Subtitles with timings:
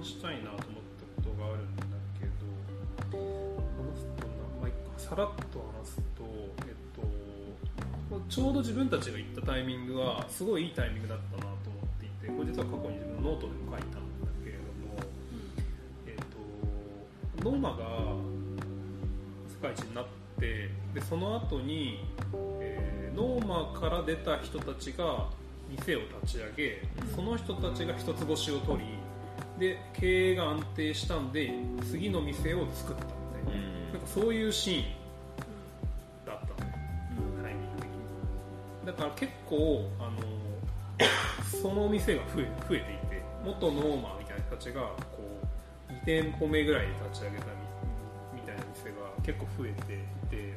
[0.00, 0.62] 話したいなと思っ
[0.96, 1.84] たことがあるんだ
[2.18, 3.20] けど
[3.76, 6.24] 話すとな、まあ、さらっと話すと、
[6.66, 14.00] えっと、ちょうど自分たちが行ったタイミングはすごいいいタイミングだったなと思っていてこれ実は過去に自分のノートでも書いたんだ
[14.42, 14.96] けれども、
[16.06, 17.76] えっと、ノーマが
[19.52, 20.04] 世界一になっ
[20.38, 22.06] てでその後に、
[22.60, 25.26] えーノーマから出た人たちが
[25.68, 26.82] 店を立ち上げ、
[27.14, 28.99] その人たちが一つ星を取り
[29.60, 31.52] で経営が安定したんで
[31.90, 34.84] 次の店を作ったみたいな,、なんかそういうシーン
[36.26, 36.46] だった。
[36.46, 38.86] の、タイミング的に。
[38.86, 40.40] だから結構あの
[41.60, 44.96] その店が増え増えていて元ノーマみたいな人たちがこ
[45.90, 47.44] う2店舗目ぐらいで立ち上げた
[48.32, 50.54] みみたいな店が結構増えていて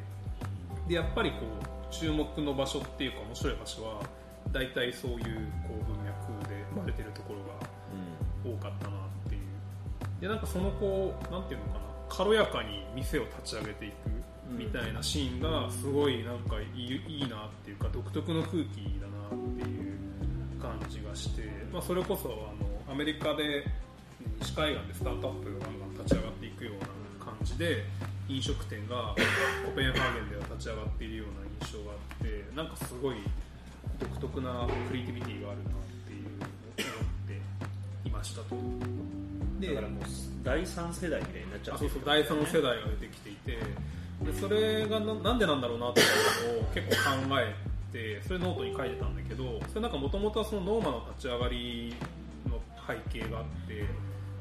[0.88, 4.02] でやっぱりこう注目の場所っていうか面白い場所は
[4.52, 5.20] 大体そういう
[5.68, 7.73] こう文脈で生まれてるところが多
[8.64, 9.42] かったなっていう。
[10.22, 11.84] でなんかそのこうなんていうのかな。
[12.10, 13.94] 軽やかに店を立ち上げていく
[14.52, 21.42] みたいなシーンがすごいなんかいいいいなっていうか独特の空気だなっていう感じがして、
[21.72, 22.32] まあ、それこそあ
[22.64, 23.66] のアメリカで
[24.42, 27.84] 西海岸でスタートアップがガンガン立ち上がっていくような感じで
[28.30, 29.16] 飲食店が
[29.66, 33.16] コペンハーゲンでは立ち上がっているような印象があってなんかすごい
[34.00, 35.74] 独特なクリエイティビティがあるなっ
[38.32, 38.56] っていましたと。
[39.60, 40.04] でだからもう
[40.44, 43.58] 第三世代みたいになっちゃあってるそうそう第三世代が出てきていて
[44.24, 46.04] でそれがななんでなんだろうなってい
[46.50, 47.56] うのを結構考え
[47.92, 51.96] てそれノートに書いてたんだけどそれなんかもともとはそのノーマの立ち上がり
[52.50, 53.86] の背景があって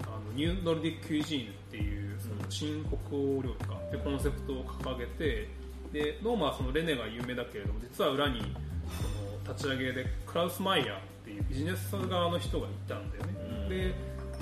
[0.05, 5.49] あの New Nordic Cuisine っていうその新北欧料理かってコンセプトを掲げて
[5.93, 13.69] でノーマはそのレネが有名だけれども実は裏にその立ち上げでクラウス・マイヤーっていうビジネス側の人がいたんだよね、うん。
[13.69, 13.95] で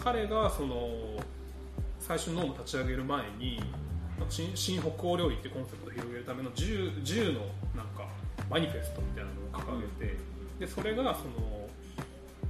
[0.03, 0.89] 彼がその
[1.99, 3.61] 最初ノーマ立ち上げる前に
[4.29, 7.41] 新新北欧料理ってコンセプトを広げるための 10, 10の
[7.77, 8.09] なんか
[8.51, 10.17] マニフェストみたいなのを掲げて、
[10.59, 11.69] でそれがその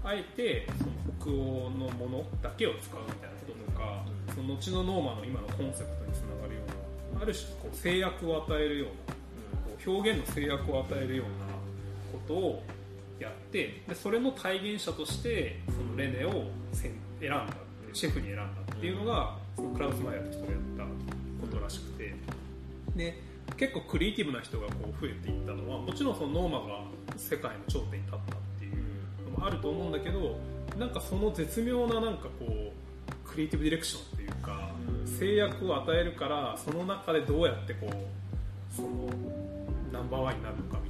[0.02, 0.90] あえてその
[1.20, 6.60] 北欧のものだけを使うみたいなこととか、その後のノーマの今のコンセプトにつながるよ
[7.12, 9.14] うなある種こう制約を与えるような
[9.56, 11.32] こう表現の制約を与えるような
[12.12, 12.62] ことを
[13.20, 17.46] やってでそれの体現者としてそのレネを選んだ
[17.92, 20.84] シェフに選んだっていうのがそのクラウスマイヤーって人がやった
[21.46, 22.14] ことらしくて。
[22.96, 26.84] で結構クリエイティブな人がこう増えていったのはもちろんそのノーマが
[27.16, 30.38] 世界の頂点に立ったっていうのもあると思うんだけど
[30.78, 34.70] なんかその絶妙ななんかこうクリエイティブディレクションっていうか
[35.18, 38.88] 制約を与えるからその中でどうやってこうその
[39.92, 40.89] ナンバーワンになるのかみたい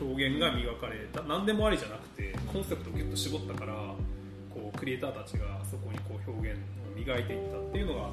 [0.00, 1.22] 表現が磨かれた。
[1.22, 3.72] 何でもありじゃなくてコンセプトをギュッと絞ったから
[4.52, 8.10] こうクリエイターたちがそこにこう表現を磨いていったっていうのが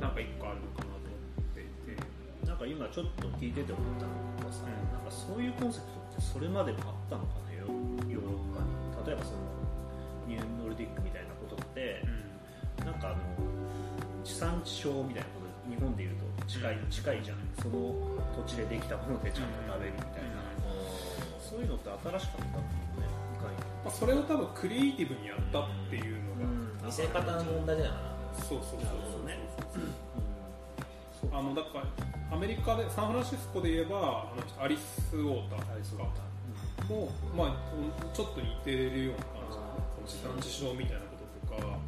[0.00, 1.16] なんか一個あるのかなと思
[1.52, 1.64] ってい
[1.94, 2.20] て。
[2.46, 4.72] なんか今ちょっと聞いてて思ったのがさ、うん。
[4.92, 9.06] なんかそういうコンセプトってそれまでもあったのかなヨヨーロッパに。
[9.06, 9.38] 例えばその
[10.26, 12.02] ニューノルディックみたいなことって、
[12.84, 13.16] なんかあの
[14.24, 17.94] 地産地消みたいなこと日本でいうと近い,、うん近いじゃんその
[18.46, 20.49] 土地でできたものでちゃんと食べるみたいな、
[21.50, 22.70] そういうのって新しかったんだよね
[23.82, 26.46] まあ、それを多分クリエイティブにやったっていうの
[26.78, 29.38] が、見せ方の問題じゃないかそうそうそうなるほどね。
[31.18, 41.16] そうあのだからアメリカでサンフランシスコで言えばあの人アリス・ウォーターアリス・ウォーターも、まあ、ちょっと似てるような感じその地産地消みたいなこ
[41.48, 41.78] ととか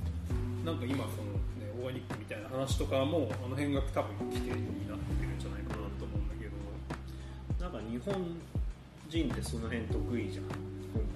[0.65, 6.53] なんか今その、ね、オーガニックみたいな話とかもあの辺が多分規定になってるんじゃないかなと思うんだけど。
[7.63, 8.13] なんか日本
[9.13, 10.45] 人ってその辺得意じゃん。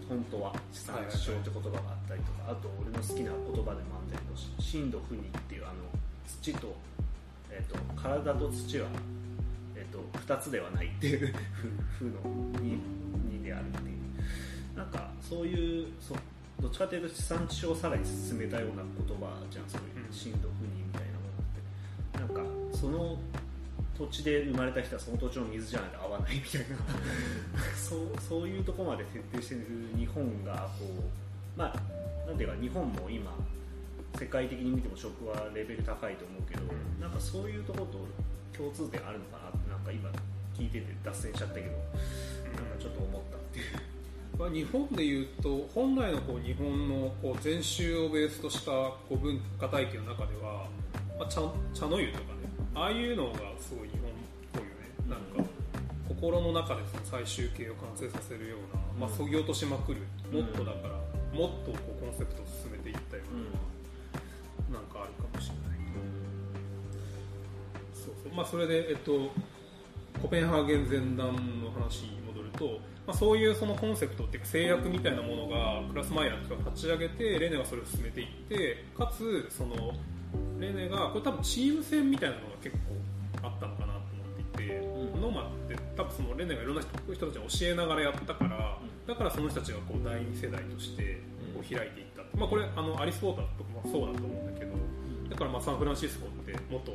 [0.09, 0.53] 本当は。
[0.71, 5.75] 地産地消って言葉があったりとか、あと俺の好きな言葉でもあったけど震度不二っていうあの
[6.27, 6.77] 土と,、
[7.51, 8.89] えっと体と土は、
[9.75, 11.33] えっと2つではないっていう
[11.99, 12.21] 負負の
[12.61, 12.79] 2,
[13.41, 14.79] 2であるっていう。
[14.79, 16.19] なんかそういうそう
[16.61, 19.69] どっちかというと地産地消をさらに進めたような言葉じゃん。
[19.69, 20.13] そういううん。
[20.13, 21.03] 震度不二みたい
[22.13, 22.37] なものって。
[22.37, 23.19] なんかその
[23.97, 26.77] 土地で生まれた人はその土地の水じゃないと合わないみたいな。
[27.77, 29.63] そうそういうところまで徹底してる
[29.97, 33.33] 日本がこうまあなんていうか日本も今
[34.19, 37.01] 世界的に見ても食はレベル高いと思うけど、ん。
[37.01, 38.07] なんかそういうところと
[38.57, 40.11] 共通点あるのかなってなんか今
[40.55, 41.83] 聞いてて脱線しちゃったけど、なんか
[42.79, 43.65] ちょっと思ったっていう。
[44.39, 50.67] まあ、日本でいうと本来のこう日本のこう禅宗をベースとしたこう文化体系の中では、
[51.19, 51.41] まあ、茶
[51.73, 52.36] 茶の湯とかね
[52.77, 54.13] ああいうのがすごい日本っ
[54.53, 54.93] ぽいよね。
[55.09, 55.51] なんか
[56.09, 60.03] 心の中でその最終形を完成させるような、まあ、そぎ落としまくる。
[60.31, 60.95] もっとだから、
[61.33, 63.23] もっとこうコンセプトを進めていったよ
[64.71, 65.79] うな、なんかあるかもしれない、
[67.95, 68.35] そうそう。
[68.35, 69.31] まあ、それで、えっと、
[70.21, 79.95] コペンハーゲン前段の話に戻ると、まあ、そういうそのコンセプトっていうか制約みたいなものがクラスマイヤーとかが立ち上げてレネはそれを進めていってかつその
[80.59, 85.21] レネがこれ多分チーム戦みたいなのが結構あったのかなと思っていて、うん。
[85.21, 91.21] ノーマって多分そのレネがいろんな人人たちに教えながらやったからだからその人たちがこう第二世代として
[91.55, 94.75] こう開いていった、まあ、これあのアリス・ウォーターとかもそうだと思うんだけど
[95.31, 96.93] だからまあサンフランシスコって元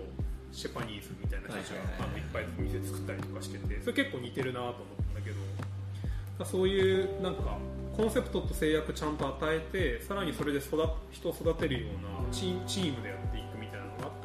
[0.51, 7.57] シェパニーズみたいな人たちがはいっぱい店作ったりとかしててそれ結構似てるなと思ったんだけどそういうなんか
[7.95, 10.77] コンセプトと制約ちゃんと与えてさらにそれで育
[11.11, 13.17] 人を育てるようなチーチームでやっ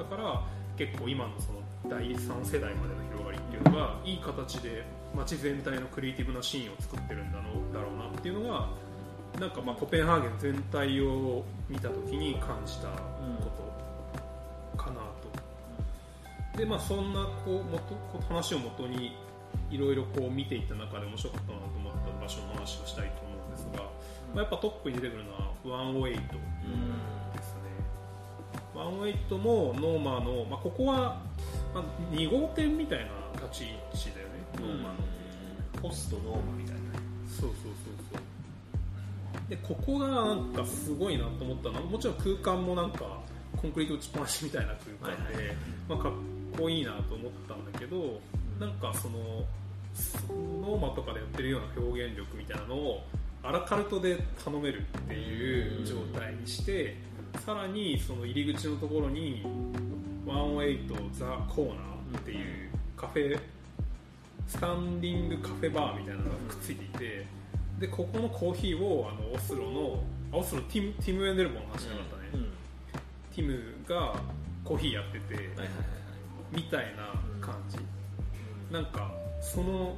[0.07, 0.43] から
[0.77, 8.69] 結構今のその第3世代までの広がりっていうのがいい形で街全体のクリエイティブなシーンを作ってるんだろうだろうなっていうのが
[9.41, 12.97] なんかまあコペンハーゲン全体を見た時に感じたこ
[14.75, 15.01] とかな
[16.53, 16.59] と。
[16.59, 17.79] でまあそんなこう元
[18.13, 19.13] こう話をもとに
[19.71, 23.83] いろいろこう見ていった中で面白かったなと思った場所の話をしたいと思うんですが、
[24.35, 26.41] まあ、やっぱトップに出てくるのはワンウェイトですね。
[28.77, 31.21] ワンウェイトもノーマーの、まあ、ここは、
[31.75, 33.07] まあ、2号店みたいな
[33.47, 35.17] 立ち位置だよね、ノーマの。
[35.83, 36.81] ポストノーマみたいな
[37.29, 37.55] そうそうそう
[38.13, 43.21] そうでここがなんかすごいなと思ったのはもちろん空間もなんか
[43.57, 45.55] コンクリート打ちっぱなしみたいな空間で、
[45.89, 46.13] まあ、かっ
[46.59, 48.21] こいいなと思ったんだけど
[48.59, 49.19] なんかその
[50.63, 53.03] ノーマとかでやってるような表現力みたいなのを
[53.43, 56.97] アラカルトで頼めるっていう状態にして
[57.45, 59.43] さらにその入り口のところに
[60.27, 63.39] ワンウェイトザ・コーナーっていうカフェ
[64.49, 67.27] スタンディングカフェバーみたいなのがくっついていて
[67.79, 70.03] でここのコーヒーをあのオスロの
[70.33, 72.47] あオスロのティムティム・エンデルボンの話じゃなかったね、
[73.35, 74.15] ティムが
[74.65, 75.69] コーヒーやってて、はいはいはい
[76.53, 77.13] みたいな
[77.45, 77.77] 感じ、
[78.73, 79.97] なんかその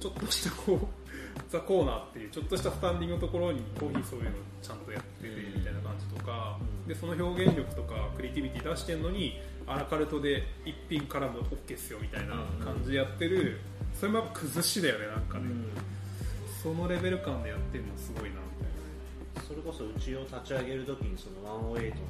[0.00, 1.07] ちょっとしたこう
[1.48, 4.30] ザ・コーナーっていうちょっとしたスタンディングのところにコーヒーそういうの
[4.62, 12.34] ちゃんとやっててみたいな感じとか、うんでその表現力とかクリエイティビティ出してるのにアラカルトで一品からも OK っすよみたいな
[12.64, 13.60] 感じでやってる、
[13.92, 15.44] それもやっぱ崩しだよねなんかね、
[16.62, 18.64] そのレベル感でやってるのすごいなみ
[19.36, 22.04] たいなそれこそうちを立ち上げるときにそのワンウェイトの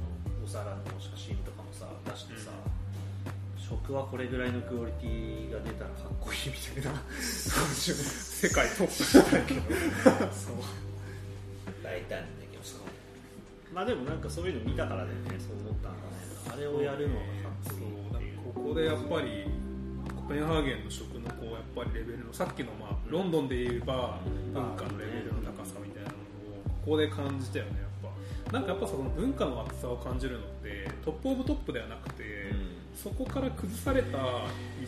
[0.45, 2.53] お皿の写真とかもさ出してさ、
[3.69, 6.99] 食はこれぐらいのクオリティが出たらかっこいいみたいな。
[7.13, 9.61] 世界トップだけど
[10.33, 10.57] そう。
[11.83, 12.85] 大胆にできましたね
[13.75, 16.19] まあでもなんかそういうの見たからだよねそう思ったんだね。
[16.51, 17.27] あれをやるのがか
[17.75, 17.77] っ
[18.13, 19.45] こいいここでやっぱり
[20.17, 24.19] コペンハーゲンの食のこうやっぱりレベルのさっきの、まあ、ロンドンで言えば
[24.55, 26.21] 文化のレベルの高さみたいなのを
[26.85, 28.13] ここで感じたよねやっ
[28.47, 28.53] ぱ。
[28.53, 32.25] なんかやっぱその文化の厚さを感じるのって top of top ではなくて、
[33.01, 34.19] そこから崩された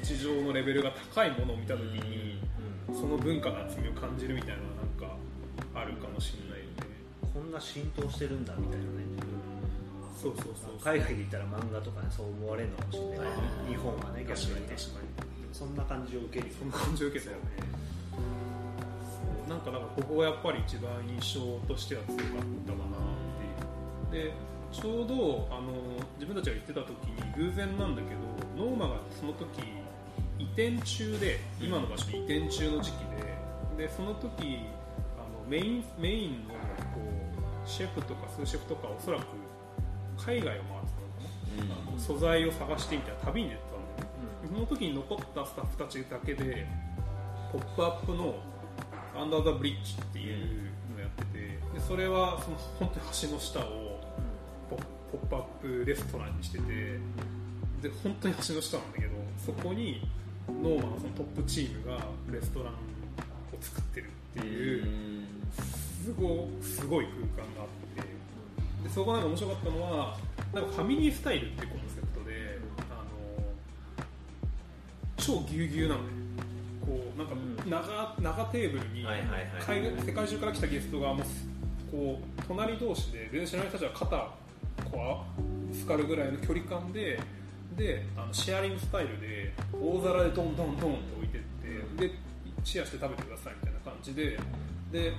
[0.02, 2.42] 日常のレベルが高いものを見た時に、
[2.92, 5.16] その文化の厚みを感じるみたいななんか
[5.74, 6.72] あるかもしれないよね。
[7.32, 8.90] こんな浸透してるんだみたいなね。
[10.20, 13.28] そうそうそう海外で言ったら漫画とかねそう思われるのかもしれない、
[13.70, 15.06] 日本はね逆確かにねに確かに。
[15.52, 17.42] そんな感じを受けるよそんな感じを受けたよね。
[19.48, 22.26] なんかなんかここがやっぱり一番印象としては強かっ
[22.66, 22.98] たかな
[24.02, 24.28] っていう。
[24.28, 24.34] で
[24.72, 25.72] ちょうどあの
[26.14, 29.60] 自分たちが言ってた時に偶然なんだけどノーマがその時
[30.38, 32.94] 移転中で今の場所に移転中の時期
[33.76, 34.58] ででその時
[35.18, 37.00] あのメインメインのこ
[37.66, 39.24] うシェフとかスーシェフとかおそらく
[40.18, 40.90] 海外を回って
[41.58, 44.10] たのかな、素材を探してみたいな旅に出てたんだよ
[44.42, 44.48] ね。
[44.52, 46.66] その時に残ったスタッフたちだけで
[47.52, 48.36] 「ポップアップの
[49.16, 51.38] 「アンダー・ザ・ブリッジ」っていうのをやってて
[51.74, 53.79] でそれはその本当に橋の下をポ
[55.30, 56.64] ポアップレストランにしてて
[57.82, 59.10] で本当に橋の下なんだけど
[59.46, 60.06] そこに
[60.48, 61.98] ノーマのそのトップチームが
[62.30, 62.76] レストランを
[63.60, 64.84] 作ってるっていう
[66.02, 67.06] すごすごい
[67.36, 70.18] 空間があってでそこなんか面白かったのは
[70.52, 72.58] なんかファミリースタイルっていうコンセプトで
[72.90, 73.54] あの
[75.16, 76.08] 超ぎゅうぎゅうなのね。
[76.80, 77.34] こうなんか
[77.66, 79.04] 長,、長テーブルに
[80.04, 81.26] 世界中から来たゲストがもう
[81.90, 84.28] こう隣同士で全然知らない人たちは肩
[84.90, 87.20] こうぶつかるぐらいの距離感で
[87.76, 92.14] であのシェアリングスタイルで大皿でドンドンドンって置いてってで
[92.64, 94.38] シェアして食べてくださいみたいな感じで
[94.92, 95.12] で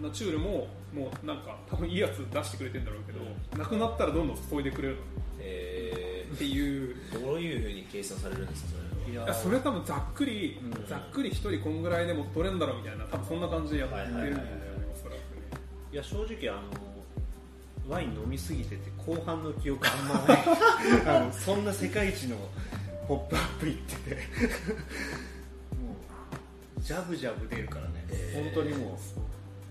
[0.00, 3.20] ナチュールももうなんか多分いいやつ出してくれてんだろうけど、
[3.58, 4.96] なくなったらどんどん注いでくれる
[5.40, 6.96] えっていう。
[7.12, 9.24] ー、どういうふうに計算されるんですかそれは。
[9.24, 10.86] いやそれ多分ざっくり、うん。
[10.86, 14.64] ざっくり一人こんぐらいでも取れるんだろうみたいな多分そんな感じでやってるんだよね、はいはいはいはい
[14.94, 15.20] おそらくね。
[15.92, 16.93] いや正直あの
[17.88, 20.44] ワイン飲みすぎてて後半の記憶あんまない。
[21.06, 22.36] あのそんな世界一の
[23.06, 24.14] ポップアップ行ってて。
[24.14, 24.20] も
[26.78, 28.54] うジャブジャブ出るからね、えー。
[28.54, 28.98] 本当にも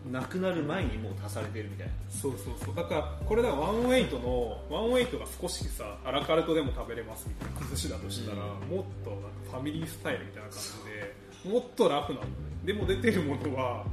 [0.08, 1.94] うなくなる前にもう足されてるみたいな。
[2.10, 2.76] そうそうそう。
[2.76, 8.76] だからこれだワンウェイトのワンウェイトが少しさアラカルトでも食べれますみたいな崩しだとしたら、うん。
[8.78, 12.34] もっとなんかファミリースタイルみたいな感じでもっとラフなんだね
[12.66, 13.86] でも出てるものは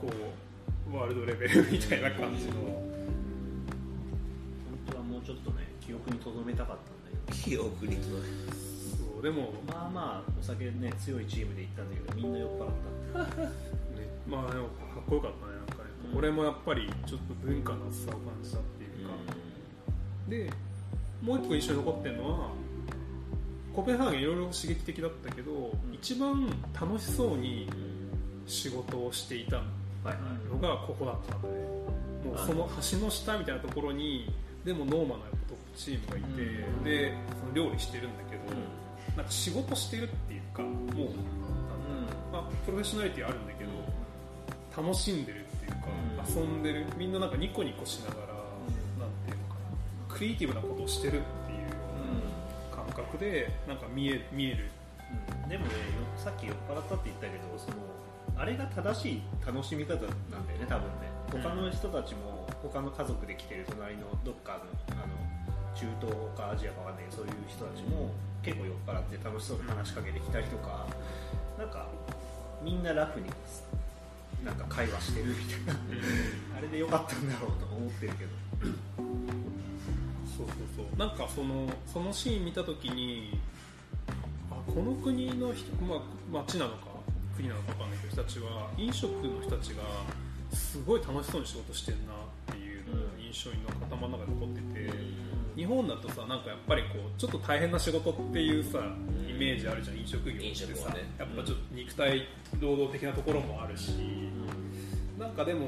[0.00, 0.10] こ
[0.92, 2.89] うワールドレベルみたいな感じの
[5.24, 12.68] ちょっとね記憶に留めたかったんだけ記憶にとそうでも、どまあまあお酒ね強いチームで行ったんだけどみんな酔っ払っ
[13.12, 13.18] た。
[13.18, 13.56] ね、
[14.26, 16.14] まあでもかっこよかったねなんかね、うん。
[16.14, 19.14] これもやっぱりちょっと文化の厚さを感じたっていうか、
[20.28, 20.50] で
[21.22, 22.50] もう一個印象に残ってるのは
[23.74, 25.94] コペンハーゲンいろいろ刺激的だったけど、ん。
[25.94, 27.68] 一番楽しそうに
[28.46, 29.62] 仕事をしていた
[30.50, 31.48] のがここだったので、
[32.28, 32.68] もうその。
[32.90, 34.32] 橋の下みたいなところに
[34.64, 35.22] でもノーマの
[35.76, 36.84] チームがいて、うん。
[36.84, 38.42] でその料理してるんだけど、
[39.16, 41.08] なんか仕事してるっていうかもう、
[42.32, 43.70] まあ、プロフェッショナリティあるんだけど
[44.82, 46.42] 楽しんでるっていうか、うん。
[46.42, 48.26] 遊んでるみんななんかニコニコしながら、
[48.98, 49.54] なんていうのか
[50.08, 51.66] なクリエイティブなことをしてるっていうよ
[52.72, 54.70] うな感覚でなんか見え見える。
[55.42, 55.48] うん。
[55.48, 55.70] でもね
[56.16, 57.76] さっき酔っ払ったって言ったけどその
[58.36, 64.64] あれが正しい楽しみ方なんだよね多分ね他の人たちも他の家族で来てる隣のどっかの
[64.96, 65.14] あの
[65.74, 68.10] 中東かアジアかわかんないけどそういう人たちも
[68.42, 70.86] 結構酔っ払って楽しそうに話しかけてきたりとか
[71.58, 71.86] なんか
[72.62, 73.26] みんなラフに
[74.44, 75.80] なんか会話してるみたいな。
[76.56, 78.30] あれでよかったんだろうと思ってるけど。
[80.36, 80.98] そうそうそう。
[80.98, 83.38] なんかそのそのシーン見た時に
[84.50, 86.00] あこの国の人、まあ、
[86.32, 86.86] 町なのか
[87.36, 89.82] 国なのか分かんないけど人たちは飲食の人たちが
[90.70, 94.90] すごい楽しそうに仕事してるなっていうのが印象に頭の中に残ってて、
[95.56, 98.78] 日本だとさなんかやっぱりこうちょっと大変な仕事っていうさ
[99.28, 102.28] イメージあるじゃん飲食業ってさ、やっぱちょっと肉体
[102.60, 104.30] 労働的なところもあるし、
[105.18, 105.66] なんかでも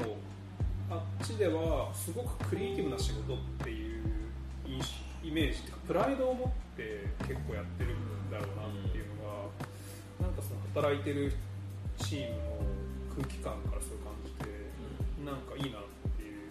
[0.89, 4.05] あっちではすごくクリエイティブな仕事っていう
[5.25, 11.33] イメージっていうかプライドを持って結構やってるんだろうなっていうのが、なんかその働いてる
[11.99, 12.41] チームの
[13.17, 14.32] 空気感からそう感じて、
[15.25, 15.83] なんかいいなっ
[16.17, 16.51] ていう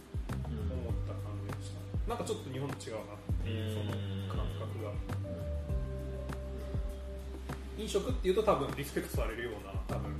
[0.72, 2.10] 思った感じでした。
[2.10, 3.92] なんかちょっと日本と違うなっていうその
[4.28, 4.92] 感覚が。
[7.78, 10.12] 飲食っていうと多分リスペクトされるような多分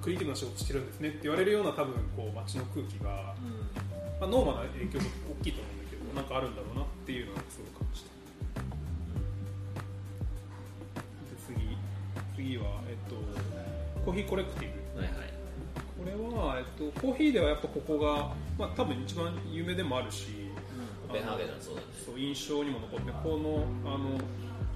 [0.00, 3.34] クリエイティブな仕事してるんですねって言われるような多分こう街の空気が、
[4.20, 8.08] まあ、ノーマな影響も大きいと思うんだけどなんかあるんだろうなっていうのはすごく感じた。
[11.28, 11.76] で次。
[12.36, 13.16] 次は、えっと、
[14.04, 15.00] コーヒーコレクティブ。
[15.00, 15.27] はいはい。
[15.27, 15.27] こ
[16.08, 20.48] れは、えっと、コーヒーではやっぱここが、まあ、多分一番有名でもあるし
[21.06, 21.86] コペンハーゲンなんそうだね。
[22.04, 24.16] そう印象にも残ってこのあの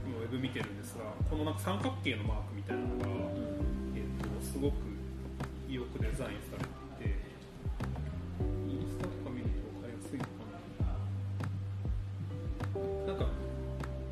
[0.04, 3.06] 今ウェブ見てるんですがこのなんか三角形のマークみたいなのが、
[3.96, 4.74] えっと、すごく
[5.68, 6.64] よくデザインされ
[7.04, 7.16] ていて
[8.68, 10.30] インスタとか見ると分かりやすいのか
[13.06, 13.12] な。
[13.12, 13.26] なんか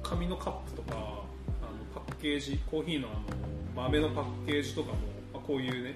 [0.02, 1.24] 紙のカップとかあの
[1.94, 3.20] パッケージコーヒーのあの
[3.76, 4.94] 豆のパッケージとかも、
[5.32, 5.94] まあ、こういうね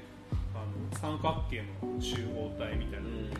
[1.01, 3.37] 三角形の集合体みたいなので、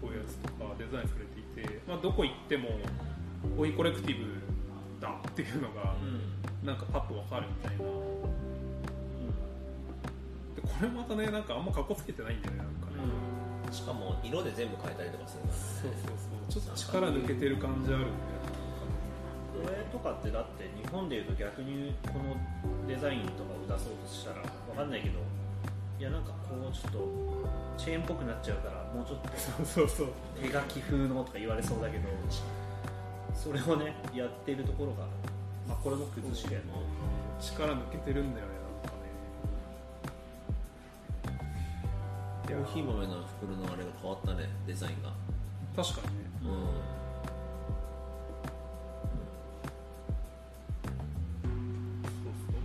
[0.00, 2.70] こういうやつとかデザインされていて、まあ、どこ行っても
[3.56, 4.24] コーヒーコレクティブ
[5.00, 5.94] だっていうのが
[6.64, 7.84] なんかパッとわかるみたいな。
[10.56, 16.62] でこれまたねなんかあんまかっこつけてないんだよねなんかね、しかも色で全部変えたりとかするからそうねそうそう。
[16.62, 18.12] ちょっと力抜けてる感じあるんだよ
[19.56, 22.36] これとかってだって日本でいうと逆にこの
[22.86, 24.44] デザインとかを出そうとしたらわ
[24.76, 25.18] かんないけど
[25.98, 26.36] いやなんかこ
[26.70, 26.98] うちょっと
[27.78, 29.28] チェーンっぽくなっちゃうからもうちょっと
[29.66, 30.08] そうそうそう。
[30.40, 32.08] 手書き風のとか言われそうだけど
[33.34, 35.04] それをねやってるところが、
[35.66, 36.60] まあ、これも崩しで
[37.40, 38.52] 力抜けてるんだよね
[41.24, 41.40] なんかね。
[42.46, 45.12] コーヒー豆の袋のあれが変わったねデザインが。
[45.82, 46.24] 確かにね。
[46.44, 46.50] うん。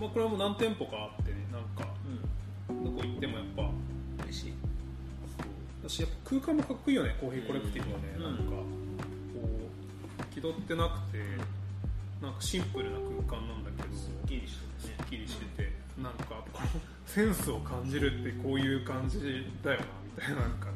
[0.01, 1.11] まあ、これはもう何店舗か
[5.91, 8.23] 私やっぱ空間もかっこいいよねコーヒーコレクティブはね、うん。
[8.23, 11.19] なんかこう気取ってなくて
[12.21, 14.95] なんかシンプルな空間なんだけどすっきりしてるね。
[14.95, 16.69] すっきりしてて、なんかこの
[17.05, 19.19] センスを感じるってこういう感じ
[19.63, 20.71] だよなみたいななんかね。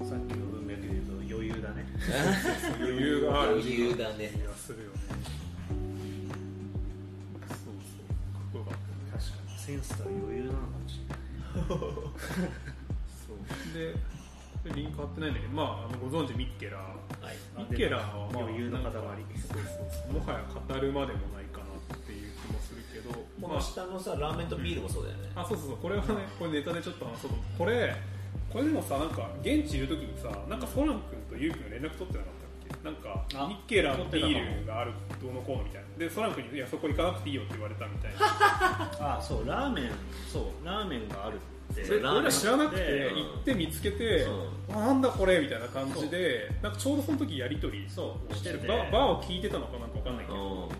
[0.00, 1.86] さっきの文脈で言うと余裕だね。
[2.80, 3.52] 余裕がある。
[3.52, 4.32] 余裕だね。
[4.34, 4.98] 気がするよね。
[7.46, 9.22] そうそうかっこよかったね。
[9.22, 12.52] 確かにセンスとは余裕なのかもしれない
[14.70, 17.24] リンク貼ってないんだけど、まあ、あのご存知ミッケラー。
[17.24, 17.36] はい。
[17.58, 22.32] ミッケラーは、まあ、余裕の塊なんかそうそうそうもはや語るまでもないかなっていう
[23.40, 25.76] の下のさラーメンとビールもそうだよね、あそうそうそう。
[25.78, 27.58] これはねこれネタでちょっと話そうと思って。
[27.58, 27.96] これ
[28.50, 32.34] これでもさなんか現地いる時にさなんかソラン君とユウ君が連絡取ってなかっ
[32.70, 32.84] たっけ？
[32.84, 35.88] なんかあニッケラのビールがあるどうのこうのみたいな。
[35.98, 38.18] でソラン君にいやそこ行かなくていいよって言われたみたいな。
[39.18, 39.90] あそうラーメン
[40.28, 44.26] そうラーメンがあるってそれ俺ら知らなくて行って見つけて、
[44.68, 50.70] なんだこれみたいな感じでなんかちょうどその時やり取りそうしててババーを聞いてたのかなんかわかんないけど、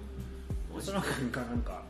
[0.74, 0.82] うん。
[0.82, 1.82] その君かなんか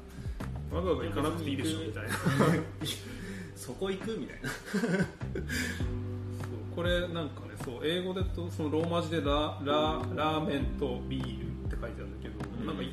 [0.72, 2.10] わざわざ行かなくていいでしょみたいな。
[3.56, 4.48] そこ行くみたいな。
[4.50, 5.00] そう
[6.74, 12.66] これなんかねそう英語でとそのローマ字でラララーメンとビールって書いてあるんだけど、うん。
[12.66, 12.88] なんかい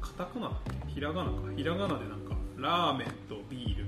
[0.00, 0.50] カタカナ
[0.86, 1.36] ひらがなか？
[1.56, 3.87] ひらがなでなんかラーメンとビール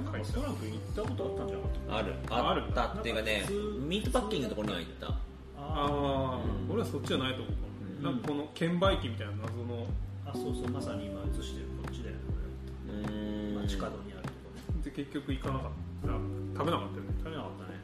[0.00, 2.62] みたいな感じで書いてあるソラン君行ったことあったんじゃなかったあるある。
[2.62, 3.46] あったっていうかね
[3.88, 5.06] ミートパッキングのところには行った。
[5.08, 5.16] あ
[5.58, 6.72] あ、うん。
[6.72, 7.54] 俺はそっちじゃないと思う。
[7.54, 7.58] か
[7.98, 8.04] うん。
[8.04, 9.86] も、なんかこの券売機みたいな謎の。
[10.26, 13.54] あそうそうまさに今映してるこっちだよね。
[13.62, 14.82] 街角にあるところ。
[14.82, 15.70] で結局行かなかっ
[16.02, 16.08] た。
[16.08, 17.14] 食べなかったよね。
[17.18, 17.78] 食べなかったね。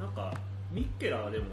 [0.00, 0.34] なんか
[0.72, 1.46] ミッケラーでも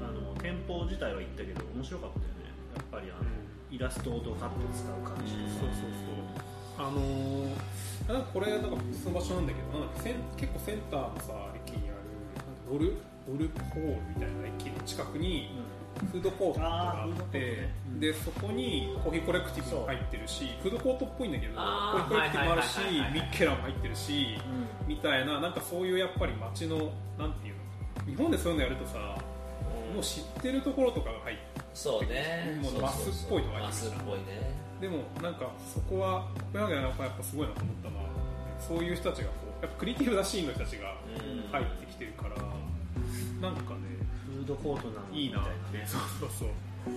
[0.00, 2.54] あの店舗自体は行ったけど面白かったよね。
[2.74, 3.26] やっぱりあの、
[3.70, 6.86] イラストをドカッと使う感じ、うんそうそうそう。
[6.86, 7.50] あのー、
[8.08, 11.32] なんかこれなんか別の場所なんだけどなんかセン結構センターのさ
[11.66, 11.98] 駅にある
[12.34, 12.96] なんかドル
[13.28, 15.50] ドルホールみたいな駅の近くに
[16.12, 18.00] フードコートがあってうん。
[18.00, 22.78] でそこにコーヒーコレクティブも入ってるしフードコートっぽいんだけどコあーーヒーコレクティブもあるし
[23.12, 24.26] ミッケラも入ってるし
[24.86, 26.76] みたいななんかそういうやっぱり街の
[27.18, 27.54] なんていう
[28.06, 28.98] の日本でそういうのやるとさ
[29.94, 31.42] もう知ってるところとかが入って
[31.74, 32.58] そうね。
[32.62, 38.04] もうそうそうそうマスっぽいとこ入ってるマスっぽいねでもなんかそこはコペンハーゲンはやっぱすごいなと思ったのは
[38.60, 41.50] そういう人たちがこうやっぱクリエイティブなシーンの人たちがうん。
[41.50, 42.36] 入ってきてるから
[43.40, 43.80] なんかね
[44.26, 45.42] フードコートなのいいなっ
[45.86, 46.48] そうそうそう。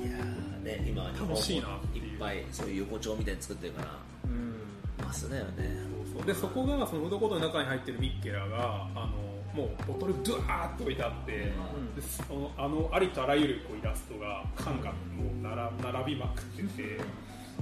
[0.08, 2.06] いやーね今日本も楽しいなっていう。
[2.14, 3.88] いっぱいそういう横丁みたいに作ってるから
[4.26, 4.56] うん。
[5.04, 5.92] マスだよね。
[6.14, 11.96] そうでそこがそのフードコートの中に入ってるミッケラがあのもうボトルドワーッと置いてあって、ん。
[11.96, 14.96] でそのあのありとあらゆるこうイラストが缶がも
[15.34, 17.00] う並並びまくってて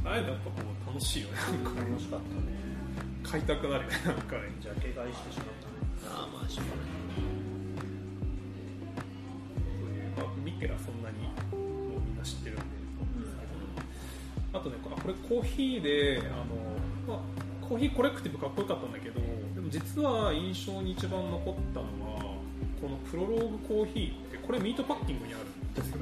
[0.05, 1.35] ああいうのやっぱこう楽しいよね。
[1.63, 2.59] なんか楽しかったね。
[3.23, 4.41] 買いたくなるよねなんかね。
[4.61, 5.79] ジャケ買いしてしまったね。
[6.07, 6.85] ああまあしょうがない
[9.79, 12.63] そういう、まあ、ミッケラそんなにもうみんな知ってるんで、
[14.53, 19.19] あとねあこれコーヒーであの、まあ、コーヒーコレクティブかっこよかったんだけど
[19.53, 22.19] でも実は印象に一番残ったのは
[22.81, 25.97] このプロローグコーヒーってこれミートパッキングにあるんですよ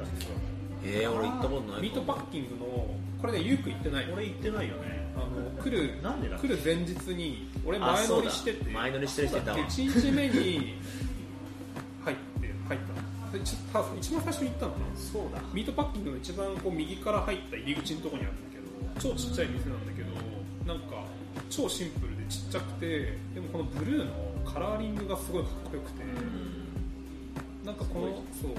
[0.88, 2.66] えー、俺行ったことないミートパッキングの
[3.20, 4.06] これねユーク行ってない。
[4.12, 5.12] 俺行ってないよね。
[5.16, 6.38] あの来るなんでだ？
[6.38, 8.70] 来る前日に俺あ前乗りしてて。
[8.70, 9.58] 前乗りしてる人いたわ。
[9.58, 10.78] 1日目に
[12.04, 13.36] 入って入った。
[13.36, 13.56] 一
[14.12, 14.84] 番最初に行ったのかな？
[14.96, 15.40] そうだ。
[15.52, 18.50] ミートパッキングの一番こう右から入った入り口のところにあるんだ
[19.02, 20.08] けど超ちっちゃい店なんだけど
[20.72, 21.04] なんか
[21.50, 24.12] 超シンプルでちっちゃくてでもこのブルーの
[24.50, 26.04] カラーリングがすごいかっこよくて、
[27.64, 28.06] なんかこの
[28.40, 28.52] そう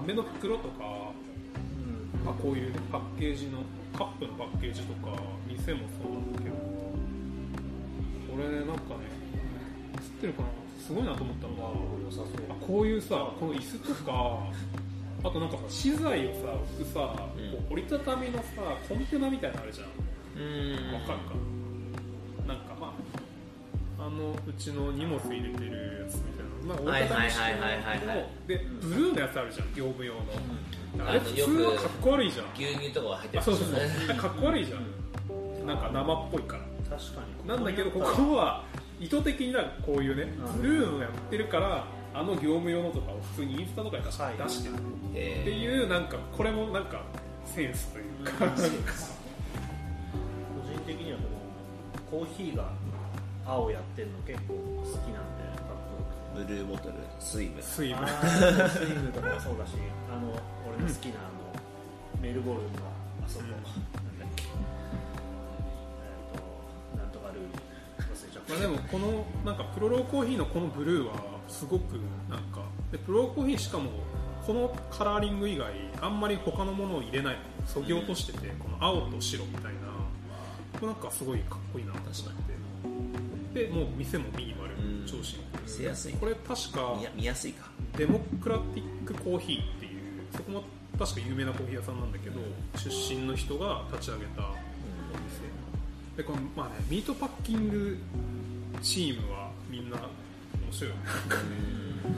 [0.00, 1.12] 豆の袋とか、
[2.24, 3.60] まあ、こういう、ね、パッケージの
[3.96, 5.16] カップのパッケージとか
[5.48, 6.56] 店もそうなんだけど。
[6.56, 9.06] これねなんかね
[10.00, 10.48] 知ってるかな？
[10.86, 11.62] すごいなと思ったのが
[12.66, 14.46] こういうさこの椅子とか
[15.24, 17.00] あとなんかさ資材をさ置くさ、
[17.34, 17.52] うん。
[17.52, 18.44] こう折りたたみのさ
[18.88, 19.88] コンテナみたいなのあるじゃん。
[20.38, 20.94] うん。
[20.94, 21.34] わかるか？
[22.46, 22.92] なんかま
[23.98, 26.16] ああのうちの荷物入れてるやつ
[26.66, 27.70] まあ、折りたたみ式はいはいはい。
[27.70, 30.20] はいはいはいのでブルーのやつあるじゃん業務用の、
[31.08, 32.46] あれ普通はかっこ悪いじゃん。
[32.54, 34.16] 牛乳とかが入ってるあそうそうねそう。
[34.18, 35.66] かっこ悪いじゃん。
[35.66, 36.96] なんか生っぽいから。
[36.96, 37.48] 確かに。
[37.48, 38.64] なんだけどここは。
[38.98, 40.62] 意図的になこういうねうん。
[40.62, 44.80] ブルーのやってるからあの業務用のとかを普通にインスタとかに出してるって
[45.14, 47.02] えいうなんかこれもなんか
[47.44, 48.62] センスというかなんか。
[48.62, 48.68] 個
[50.72, 51.24] 人的にはこ
[52.16, 52.70] のコーヒーが
[53.44, 55.45] 青やってるの結構好きなんで
[56.36, 57.62] ブルーボトルスイム。
[57.62, 59.72] 水分あースイングとかもそうだし
[60.12, 60.32] あの
[60.68, 62.68] 俺の好きなあのメルボルンの
[63.24, 63.50] あそこ、うん。
[63.52, 63.72] なんだっ
[64.36, 64.42] け。
[64.42, 64.48] えっ
[66.92, 67.48] となんとかルール
[68.14, 71.14] 忘れちゃった、まあでもこのなんかプロローコーヒーのこのブルーは
[71.48, 71.92] すごく
[72.28, 72.60] なんか
[72.92, 73.90] でプロローコーヒーしかも
[74.46, 77.34] このカラーリング以外あんまり他のものを入れない。
[77.34, 79.96] のそぎ落としてて、この青と白みたいな。
[80.78, 82.55] これなんかすごいかっこいいなと思って
[83.56, 85.06] でもう店もミニマル、うん。
[85.06, 85.62] 超シンプル。
[85.64, 86.12] 見せやすい。
[86.12, 87.70] これ確か見や見やすいか。
[87.96, 89.92] デモクラティックコーヒーっていう
[90.36, 90.62] そこも
[90.98, 92.38] 確か有名なコーヒー屋さんなんだけど、
[92.76, 96.18] 出身の人が立ち上げたお店。
[96.18, 97.96] でこの、まあね、ミートパッキング
[98.82, 100.06] チームはみんな面
[100.70, 101.02] 白いよね。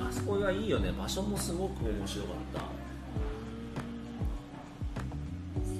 [0.01, 0.07] うん。
[0.09, 0.91] あそこがいいよね。
[0.91, 2.61] 場所もすごく面白かった。
[2.61, 2.69] そう
[5.65, 5.73] そう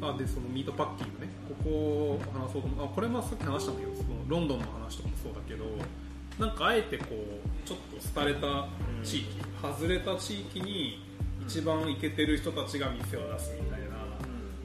[0.00, 0.14] そう。
[0.14, 1.21] あでそのミートパッキングね
[1.64, 5.64] ここを話そうと思あこれもさっき話したんだけどそのロンドンの話とかもそうだけど
[6.38, 7.78] なんかあえてこうちょっ
[8.12, 8.68] と廃れた
[9.04, 9.28] 地域、
[9.60, 11.04] 外れた地域に
[11.46, 13.80] 一番イケてる人たちが店を出すみたい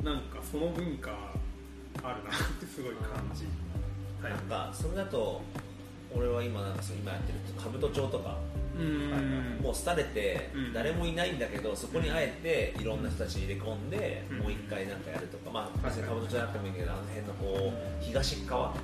[0.03, 1.11] な、なんかその文化
[2.03, 3.45] あるなってすごい感じ。
[4.21, 4.31] たい。
[4.31, 5.41] なんかそれだと
[6.15, 8.46] 俺は今なんかそう今やってる兜町とかうん
[9.61, 10.73] もう廃れてうん。
[10.73, 14.37] 誰もいないんだけどそこにあえていろんな人たち入れ込んでうん。
[14.39, 15.51] もう一回なんかやるとか。
[15.51, 18.75] まあ別に兜町じゃなくてもいいけどあの辺のこう東側。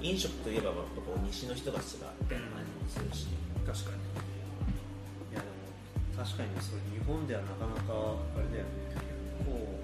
[0.00, 3.26] 飲食といえばやっぱこう西の人たちがみたいな感じもするし。
[3.66, 4.02] 確かに。
[5.34, 8.94] いやでも確かにそれ日本ではなかなかあれだよね。
[9.44, 9.78] こ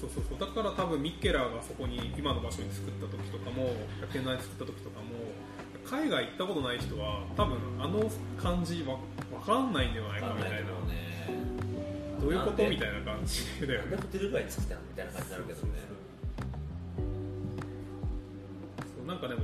[0.00, 0.38] そうそうそう。
[0.40, 5.32] だから多分ミッケラーがそこに今の場所に作った時とかも100円内に作った時とかも
[5.90, 8.08] 海外行ったことない人は多分あの
[8.40, 8.96] 感じわ
[9.28, 10.58] 分かんないんではないかみたいな。
[10.58, 10.64] ね。
[12.20, 15.72] どういうことみたいな感じだよねホテル街作ったのみたいな感じになるけどね。
[18.78, 19.40] そうなんかでも、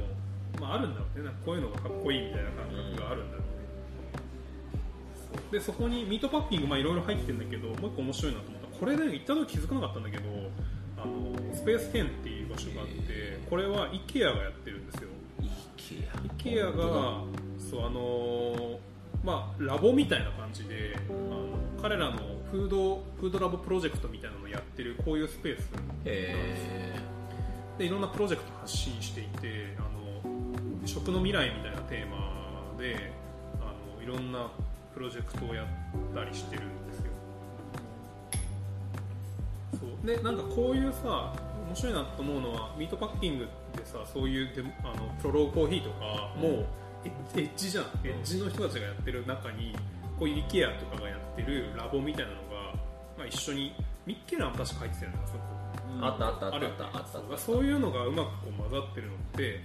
[0.61, 1.31] まあ、あるんだろうね。
[1.45, 3.57] こういうのがかっこいいみたいな感覚があるんだろうね、
[5.33, 8.79] そうでそこにミートパッキングまあいろいろ入ってるんだけどもう一個面白いなと思った。
[8.79, 10.23] これね行った時気づかなかったんだけど
[10.97, 14.76] あのスペース10っていう場所があってこれは IKEA がやってる
[16.47, 17.21] ケア IKEA が
[17.59, 18.79] そうあの
[19.25, 21.49] まあラボみたいな感じであの
[21.83, 22.19] 彼らの
[22.51, 25.69] フードフードラボプロジェクトみたいなのをやってるこういうスペース
[26.05, 26.95] へ
[27.79, 33.13] でいろんなプロジェクト発信していてあの食の未来みたいなテーマで
[33.61, 34.49] あのいろんな
[34.95, 35.67] プロジェクトをやっ
[36.15, 37.05] たりしてるんですよ。
[39.73, 40.07] そう。
[40.07, 41.35] でなんかこういうさ
[41.67, 43.51] 面白いなと思うのはミートパッキングで
[43.87, 44.49] さそういう
[44.83, 46.67] あのプロローコーヒーとかもう
[47.07, 47.85] エッジじゃん。
[48.05, 49.75] エッジの人たちがやってる中に
[50.19, 52.75] こういう IKEA とかがやってるラボみたいなのが、
[53.17, 53.73] まあ、一緒に
[54.07, 55.39] ミッケラーも確か入ってたよねあそこ。
[56.01, 57.39] う、あったあったあったあった。
[57.39, 59.61] そういうのがうまくこう混ざってるのって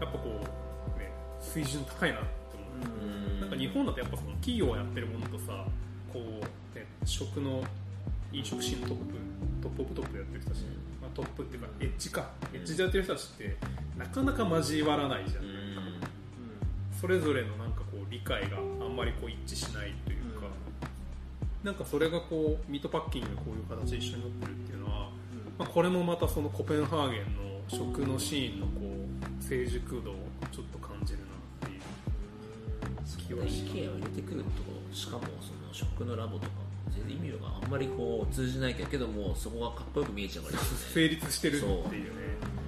[0.00, 1.10] やっぱこう、ね、
[1.40, 3.40] 水準高いなって思う、うん。
[3.40, 5.66] なんか日本だとやっぱその企業がやってるものとさ
[6.12, 7.62] こう、ね、食の
[8.32, 9.04] 飲食シーンのトップ
[9.62, 10.74] top of top でやってる人たち、まあ、
[11.14, 12.30] トップっていうかエッジか。
[12.52, 13.56] エッジでやってる人たちって
[13.96, 15.50] なかなか交わらないじゃん、うん。
[17.00, 20.46] それぞれのなんかこう理解があんまりこう一致しないというか、
[21.62, 25.08] なんかそれがこうミートパッキングでこういう形で一緒になってるっていうのは、
[25.58, 30.14] まあ、これもまたそのコペンハーゲンの食のシーンのこう成熟度を
[30.52, 31.24] ちょっと感じるな
[31.66, 31.80] っていう
[33.26, 34.94] 気はし IKEA を入れてくると？
[34.94, 36.63] しかもその食のラボとか
[36.96, 40.64] 全然意味があんまりこう通じないけどもそこがかっこよく見えちゃうからね。
[40.92, 41.80] 成立してるっていうね。
[41.90, 42.64] えー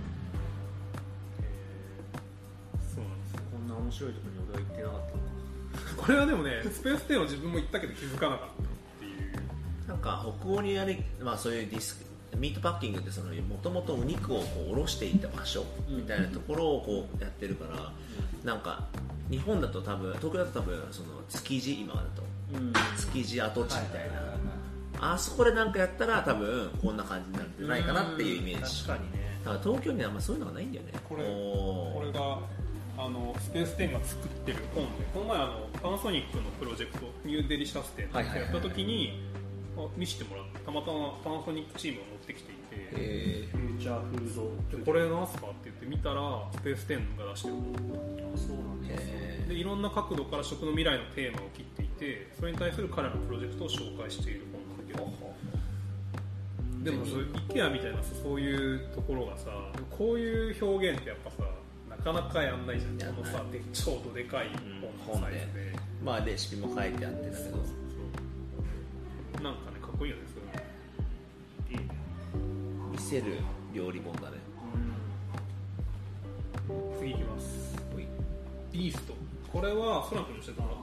[2.95, 3.41] そうなんですよ。
[3.53, 5.17] こんな面白いところに俺は行ってなかった
[5.93, 8.67] のかこれはでもねスペース10は自分も行ったけど気づかなかったっ
[9.01, 9.89] ていう。
[9.89, 17.93] なんか北欧にある、まあ、そういうディスクミートパッキングってそのもともとお肉をこうおろしていた場所みたいなところをこうやってるから、
[18.45, 18.85] なんか
[19.31, 22.26] 日本だと多分東京だと多分その築地今だとうん
[22.97, 24.11] 築地跡地みたい
[25.01, 28.85] な、あそこでなんかやったら多分こんな感じになるんじゃないかなっていうイメージ。
[28.85, 29.39] 確かにね。
[29.45, 30.93] だから東京にはあんまそういうのがないんだよね。
[31.09, 32.39] これこれが
[32.99, 34.91] あのスペース10が作ってる本で。
[35.13, 39.23] この前あのパナソニックのプロジェクトニューデリシャス店はいはいはいやった時に、
[39.77, 42.57] あ見せてもらってたまたまパナソニックチームが持ってきていて。
[42.93, 44.35] へフューチャーフー
[44.71, 44.79] ド。
[44.79, 47.75] でこれなんすかって言って見たらスペース10が出してる本
[48.37, 48.89] そうなんー。
[48.89, 54.99] ですへでいろんな角度から食の未来のテーマを切っていてそれに対する彼らのプロジェクトを紹介している本なんだけ
[56.85, 59.51] どでもそう IKEA みたいなそういうところがさ
[59.97, 61.37] こういう表現ってやっぱさ
[61.91, 63.15] なかなかやんないじゃん。
[63.15, 64.49] このさで超どでかい
[65.07, 65.73] 本のサイズで、
[66.05, 67.57] まあレシピも書いてあってだけど。
[69.43, 71.95] なんかねかっこいいよねそれいいね
[72.93, 73.39] 見せる
[73.75, 74.37] 料理本だね。
[77.01, 77.77] 次いきます。
[78.73, 79.15] ビースト。
[79.53, 80.77] これはソラ君に教えてもらっ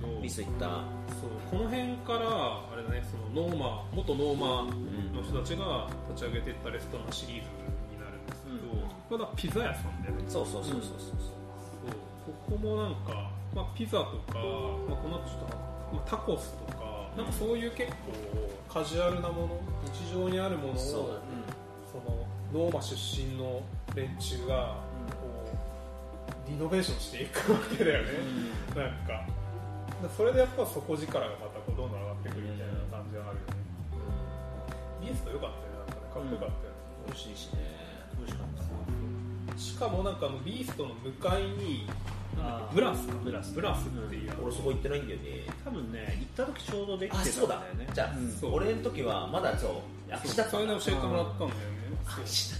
[0.00, 0.20] けど。
[0.20, 0.84] ミスいった。
[1.20, 2.20] そうこの辺から
[2.72, 4.72] あれだねそのノーマ元ノーマ
[5.12, 7.48] の人たちが立ち上げていったレストランシリーズ
[7.92, 8.58] になるんですけど、
[9.08, 10.24] これはピザ屋さんだよね。
[10.28, 10.98] そうそうそうそうそう。
[10.98, 11.30] そう。
[12.48, 14.38] ここもなんか、まあ、ピザとか、
[14.88, 15.56] まあ、この後ちょっと、
[15.92, 17.90] まあ、タコスとかなんかそういう結
[18.68, 19.60] 構カジュアルなもの
[19.92, 21.20] 日常にあるものをそうだね。
[21.90, 23.62] そのノーマ出身の
[23.96, 24.76] 連中が
[25.10, 25.50] こ
[26.46, 28.10] うリノベーションしていくわけだよね、
[28.76, 29.26] なんか
[30.08, 33.60] それでやっぱ底力がまたこうどんどん上がってくるみたいな感じがあるよね、
[35.02, 35.84] ビースト良かったよね。
[35.84, 37.60] なんかねかっこよかったよね、美味しいしね。
[38.16, 38.46] 美味しかっ
[39.52, 39.58] た。
[39.58, 41.86] しかもなんかあのビーストの向かいに
[42.72, 43.14] ブラスか。
[43.22, 45.44] ブラスブラスっていう、俺そこ行ってないんだよね。
[45.64, 47.88] 多分ね行った時ちょうどできてたあそうだんだよね。
[47.92, 48.30] じゃあ、うん。
[48.32, 48.54] そう。
[48.54, 49.72] 俺の時はまだそう。
[50.12, 52.54] 秋田かそれで教えてもらったんだよね秋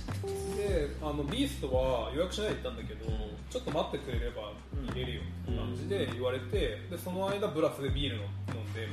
[0.57, 3.07] であのビーストは予約しないで行ったんだけど、
[3.51, 4.53] ちょっと待ってくれれば
[4.93, 6.59] 入れるよって感じで言われて
[6.91, 8.87] でその間ブラスでビール飲んで、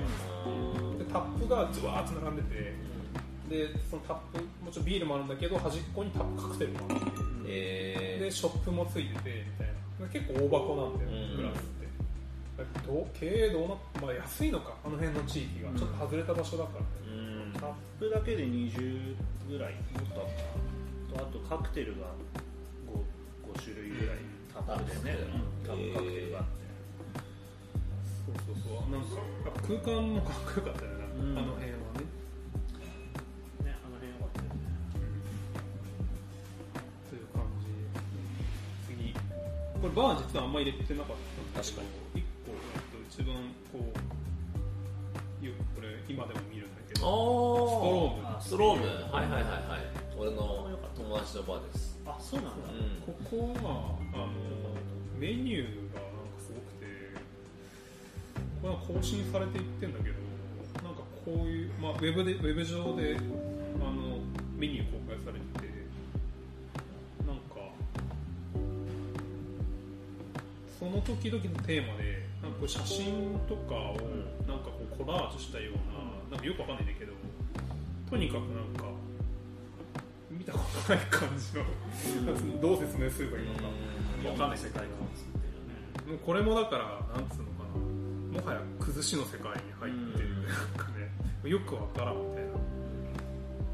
[1.03, 2.73] でタップがずわーっと並んでて、
[3.49, 7.03] でそのタップもちろんビールもあるんだけど端っこにタップカクテルもあって
[7.47, 9.77] えでショップもついててみたいな。
[10.13, 11.37] 結構大箱なんだよ、うん。
[11.37, 11.87] ブラスって。
[12.85, 16.85] どう経営どうなっまあ安いのかあの辺の地域が、ちょっと外れた場所だからね、
[17.67, 19.15] うんタップだけで20
[19.49, 20.27] ぐらいもっとあっ
[21.11, 21.17] た。
[21.17, 22.07] なとあとカクテルが
[22.85, 22.93] 5,
[23.57, 24.17] 5種類ぐらい
[24.53, 25.17] タップでね。
[25.65, 26.51] タップカクテルがあって、
[28.25, 28.91] そうそうそう。
[28.91, 29.17] なんか
[29.65, 32.05] 空間もかっこよかったよね、うんあの辺はね。
[33.65, 34.61] ねあの辺よかったよね
[37.09, 37.73] という感じ。
[38.87, 39.11] 次。
[39.81, 43.35] これバー実はあんまり入れてなかったんだけど確か1個、えっと、一番
[43.73, 46.66] こうよくこれ今でも見る
[46.97, 48.87] んだけどおーストローム。
[49.13, 49.97] はいはいはいはい。
[50.17, 51.99] 俺の友達のバーです。
[52.05, 53.13] あそうなんだ、うん。
[53.13, 54.31] ここはあの
[55.19, 56.85] メニューがなんかすごくて
[58.61, 60.15] これは更新されていってんだけど
[60.83, 63.17] なんかこういう、まあ、ウェブでウェブ上で
[63.81, 64.19] あの
[64.57, 65.73] メニュー公開されてて
[67.25, 67.55] なんか
[70.79, 73.97] その時々のテーマでなんか写真とかを
[74.47, 77.13] なんかこうコラージュしたようななんかよくわかんないんだけど
[78.09, 78.87] とにかくなんか
[80.29, 83.63] 見たことない感じの どう説明すればいいのか。
[84.25, 86.11] わかんない世界観を作ってるよね。
[86.11, 86.83] もうこれもだから
[87.15, 88.41] なんつうのかな。
[88.41, 91.49] もはや崩しの世界に入ってる、うんなんかね。
[91.49, 92.49] よくわからんみたいな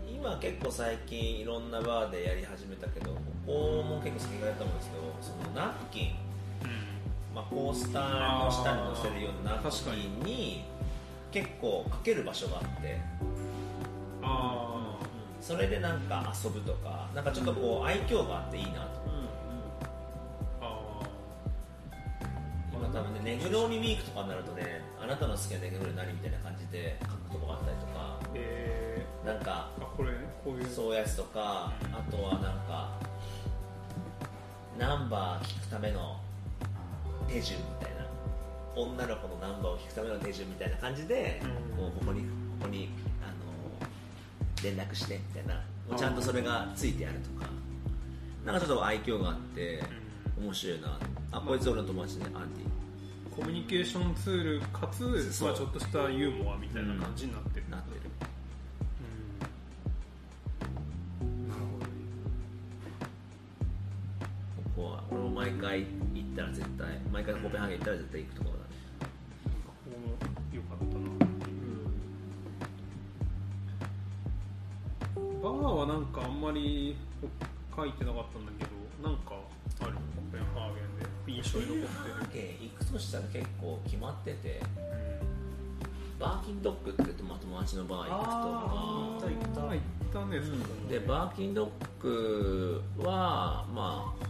[0.08, 6.12] 今結構最近いろんなバーでやり始めたけどここも結構先がやったと思うんですけどそのナプキン、
[7.34, 10.64] まあ、コースターの下に乗せるようなナプキンに
[11.34, 12.98] 結構かける場所があって。
[14.22, 14.98] あ
[15.42, 18.78] それでなんか遊ぶとかなんかちょっとこう愛嬌があっていいなと。
[18.80, 18.82] ー
[20.62, 21.02] あ
[22.72, 28.20] 今多分ねネグローニウィークとかになるとねあなたの好きなネグロ何みたいな感じで書くとこがあったりとか。
[28.26, 28.36] ー。
[28.36, 30.68] えなんかー、あこれねこういう。
[30.68, 32.92] そうやつとかあとはなんか
[34.78, 36.18] ナンバー聞くための
[37.28, 37.93] 手順みたいな
[38.76, 41.78] 女の子のナンバーを聞くための手順みたいな感じで、うん。
[41.78, 42.28] もうここにこ
[42.62, 42.90] こに
[43.22, 43.88] あの
[44.64, 45.56] 連絡してみたいな。
[45.90, 47.50] もうちゃんとそれがついてあるとか。
[48.46, 49.84] なんかちょっと愛嬌があって
[50.38, 50.46] うん。
[50.46, 51.00] 面白いな。
[51.32, 52.26] あこいつ俺の友達ね。
[52.34, 52.74] アンディ。
[53.36, 55.04] コミュニケーションツールかつ、
[55.44, 58.02] まあ、ちょっとしたユーモアみたいな感じになってる、なってる。
[61.22, 61.50] うん。
[61.50, 61.86] なるほど。
[61.86, 61.92] ね
[64.76, 65.86] ここは俺も毎回行
[66.34, 68.63] ったら絶対毎回コペンハーゲン行ったら絶対行くところだ
[75.44, 76.96] バーはなんかあんまり
[77.76, 79.36] 書いてなかったんだけどなんか
[79.82, 80.00] あるコ
[80.32, 81.04] ペンハーゲンで。
[81.26, 84.62] 印象に残ってる、で行くとしたら結構決まってて。
[84.78, 85.04] うん
[86.24, 89.80] バーキンドッグってまあ友達のバー行くとあー行った行ったあ行っ
[90.14, 94.26] たね、そこもでバーキンドッグはまあ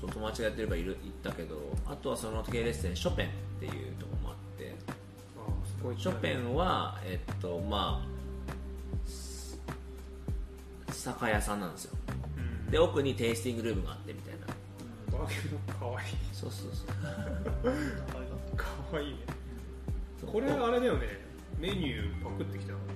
[0.00, 4.74] そう友達がやってればいる行ったけどあとはその系列店ショペンっていうところもあって。
[4.88, 8.19] あすごいショペンはえっとまあ
[11.00, 11.96] 酒屋さんなんですよ。
[12.66, 12.70] うん。
[12.70, 14.46] で奥にテイスティングルームがあってみたいな。
[15.18, 16.08] バーキンドかわいい。
[16.32, 16.86] そうそうそう。
[18.56, 19.16] かわいいね。
[20.26, 21.06] これあれだよね。
[21.58, 22.86] メニューパクってきてなかっ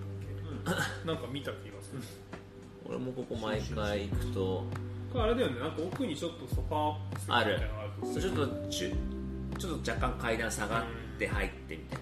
[0.65, 1.07] たっけ？
[1.09, 2.03] なんか見た気がする。
[2.87, 4.65] 俺もここ毎回行くと。
[5.13, 5.61] これあれだよね。
[5.61, 7.93] なんか奥にちょっとソファー席みたいなのがある。
[8.03, 8.93] そうちょっとちゅ
[9.59, 10.85] ちょっと若干階段下がっ
[11.19, 11.99] て入ってみたい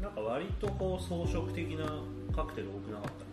[0.00, 0.08] な。
[0.08, 1.86] なんか割とこう装飾的な
[2.34, 3.25] カクテル多くなかった？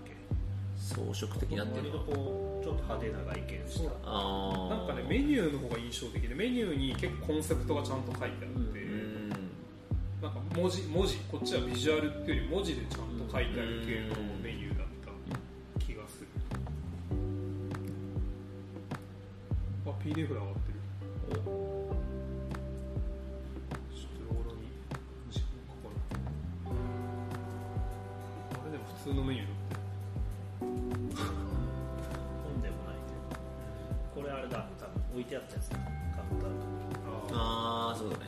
[0.84, 2.04] 装飾的なってい割とうのは。
[2.06, 3.92] こうちょっと派手な外見した。
[4.04, 4.70] あー。
[4.70, 9.30] なんかねメニューの方が印象的でメニューに結構コンセプトがちゃんと書いてあって、うん。
[10.22, 15.12] なんか文字文字こっちはビジュアルっていうより文字でちゃんと書いてある系のメニューだった
[15.80, 16.28] 気がする。
[19.86, 20.80] あ PDF で上がってる。
[21.34, 21.63] ち
[34.44, 35.84] れあれだ多分置いてあったやつカウン
[36.40, 36.56] ターと
[37.30, 38.24] こああそうだね。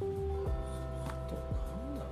[0.00, 0.02] あ
[1.28, 1.42] となん
[1.94, 2.06] だろ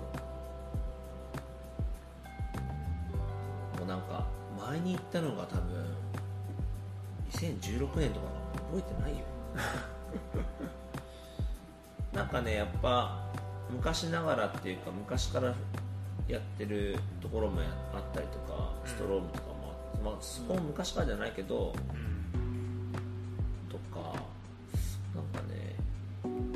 [3.76, 4.26] うもうなんか
[4.70, 5.84] 前に行ったのが多分
[7.32, 8.26] 2016年とか
[8.72, 9.24] 覚えてないよ。
[12.12, 13.26] なんかねやっぱ
[13.70, 15.54] 昔ながらっていうか昔から
[16.28, 17.60] やってるところも
[17.94, 19.55] あったりとかストロームとかも、
[20.06, 21.74] まあ、そこも昔からじゃないけど、
[23.68, 24.14] とか
[25.12, 25.74] なんかね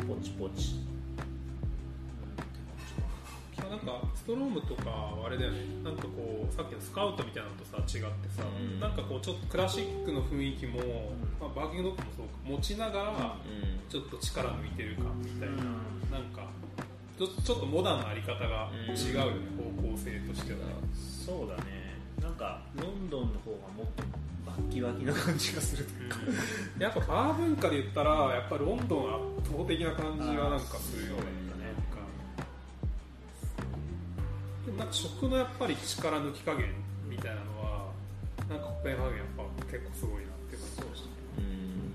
[0.06, 0.78] ポチポチ。
[3.68, 5.58] なんかストロームとかはあれだよね。
[5.84, 8.80] なんかこうさっきのスカウトみたいなのとさ違ってさ、うん。
[8.80, 10.80] なんかこうちょっとクラシックの雰囲気も、
[11.40, 13.90] まあ、バーキングドッグもそうか持ちながらうん。
[13.90, 15.60] ちょっと力抜いてる感みたいな、うん。
[16.10, 16.46] なんか
[17.18, 19.32] ちょっとモダンなあり方が違うよね、
[19.82, 20.58] 方向性としては、
[20.94, 21.79] そうだね
[22.40, 24.02] かロンドンの方がもっと
[24.46, 26.16] バッキバキな感じがするというか、
[26.78, 31.24] やっぱバー文化で言ったらやっぱロンドンは圧倒的な感じはなんかするよね。
[31.28, 32.00] うんなんか。
[34.64, 36.72] でもなんか食のやっぱり力抜き加減
[37.06, 37.92] みたいなのは
[38.48, 41.92] なんかコペンハーゲンやっぱ結構すごいなって感じがしたうん。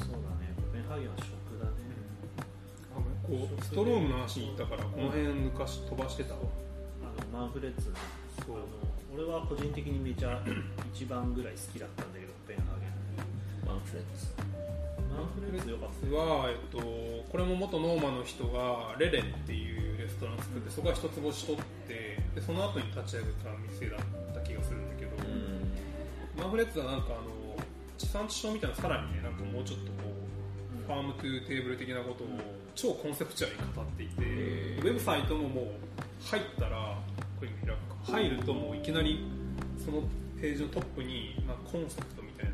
[0.00, 0.48] そうだね。
[0.56, 1.28] コペンハーゲンは食
[1.60, 1.76] だね。
[2.96, 6.40] あこうストロームの話に行ったからこの辺抜かし飛ばしてたわ。
[7.04, 7.92] あのマンフレッツ。
[8.40, 8.56] そう
[9.12, 10.40] 俺は個人的にめちゃ
[10.94, 12.90] 一番ぐらい好きだったんだけどコペンハーゲン。
[13.66, 14.30] マンフレッツ
[15.10, 16.14] マンフレッツよかった。
[16.14, 25.66] は、えっと、これも元ノーマの人がレレっていうレストランを作ってそこは一つ星取ってでその後に立ち上げた店だった気がするんだけど、うん。
[26.38, 27.58] マンフレッズはなんかあの
[27.98, 32.28] 地産地消みたいなさらにねなんかもうちょっとこう、ファームトゥーテーブル的なことを
[32.74, 35.66] 超コンセプチュアルに語っていて、ウェブサイトももう
[36.22, 36.96] 入ったら
[38.04, 39.24] 入るともういきなり
[39.84, 40.02] その
[40.40, 42.52] ページのトップに、まあ、コンセプトみたいな、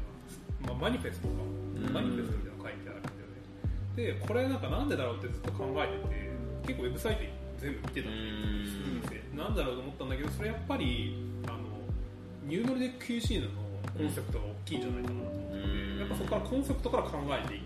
[0.68, 1.34] まあ、マニフェストか、
[1.76, 1.92] うん。
[1.92, 4.20] マニフェストみたいなの書いてあるんだよね。
[4.20, 6.30] でこれなんかなんでだろうってずっと考えてて
[6.66, 7.22] 結構ウェブサイト
[7.58, 8.24] 全部見てたんだよ
[9.32, 11.58] うんなんだろうと思ったんだけどそれやっぱりあの
[12.44, 13.48] ニューノルデック QC の
[13.96, 15.98] コンセプトが大きいんじゃないかなと思って、うん。
[16.00, 17.65] やっぱそこからコンセプトから考えていく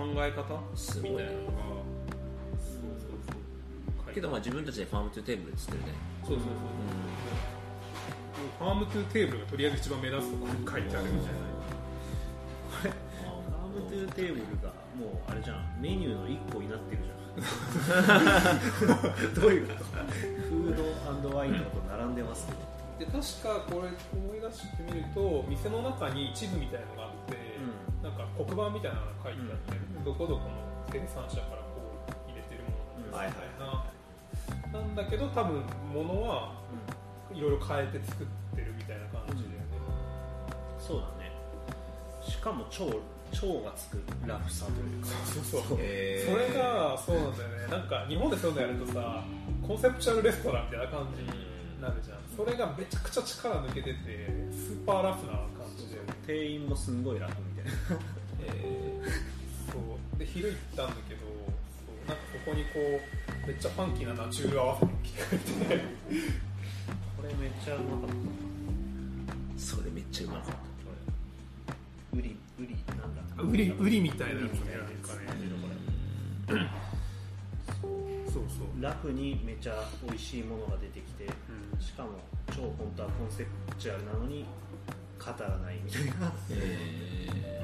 [0.00, 0.58] 考え方？
[0.74, 1.42] すごいみたいなのが。
[2.56, 3.32] そうそうそ
[4.10, 4.14] う。
[4.14, 5.84] けどまあ自分たちでファームトゥーテーブルっつってるね。
[6.24, 6.54] そうそうそう
[8.58, 11.40] ファームトゥーテーブルがとりあえず一番目立つところに書いてあるみたいな。
[12.80, 12.92] ファー
[13.68, 15.76] ムトゥーテーブルがもうあれじゃん。
[15.80, 17.20] メニューの1個になってるじゃん。
[19.34, 19.84] どういうこと？
[19.84, 23.00] フードワインとかと並んでますけど。
[23.00, 27.36] で確かこれ思い出してみると店の中に地図みたいのがあって、
[28.02, 30.56] なんか黒板みたいなのが書いてあって、どこどこの
[30.90, 32.70] 生産者からこう入れてるも
[33.10, 36.54] のなんですみたいな、なんだけど多分物は
[37.32, 39.76] いろいろ変えて作ってるみたいな感じだよね、
[40.78, 41.30] そうだね。
[42.22, 42.88] しかも超
[43.32, 45.08] 超がつくラフさというか。
[45.26, 46.32] そうそうへー。
[46.32, 47.66] それがそうなんだよね。
[47.70, 49.24] なんか日本でそういうのやるとさ
[49.66, 51.28] コンセプチュアルレストランみたいな感じに
[51.80, 52.18] なるじゃん。
[52.36, 57.49] それがめちゃくちゃ力抜けててスーパーラフな感じだよね店員もすんごい楽み
[57.88, 59.06] たいな
[59.70, 60.18] そう。
[60.18, 61.26] で昼行ったんだけどそ
[61.86, 62.80] うなんかここにこ
[63.44, 65.84] うめっちゃファンキーなナチュール合わせに来てて。
[67.16, 69.60] これめっちゃうまかった。
[69.60, 70.70] それめっちゃうまかった。
[72.16, 73.42] ウリウリなんだ。
[73.42, 75.14] ウリウリみたいなやつねか
[76.54, 76.70] ね。
[78.32, 78.82] そうそう。
[78.82, 81.26] ラフにめちゃ美味しいものが出てきて
[81.78, 82.10] しかも
[82.48, 84.46] 超本当はコンセプチュアルなのに
[85.20, 86.32] 語らないみたいな。
[86.50, 87.60] え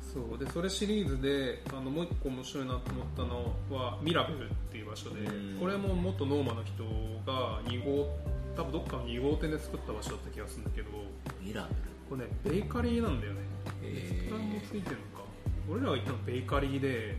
[0.00, 0.38] そう。
[0.38, 5.58] でそれシリーズであのもう一個面白いなと思ったのはミラベルっていう場所でうん。
[5.60, 6.84] これも元ノーマの人
[7.26, 8.08] が2号
[8.56, 11.68] 多分どっかの2号店で作った場所だった気がするんだけどー、ミラベ
[12.08, 13.40] これねベーカリーなんだよね。
[13.82, 15.24] ルレストランもついてるのか。
[15.70, 17.16] 俺らが行ったのベーカリーで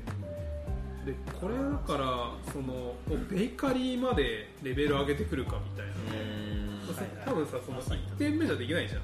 [1.06, 2.96] でこれだからその
[3.30, 6.00] ベーカリーまでレベル上げてくるかみたいな、うん。
[6.00, 6.39] そう
[7.26, 9.02] 多分さその1点目じゃできないじゃん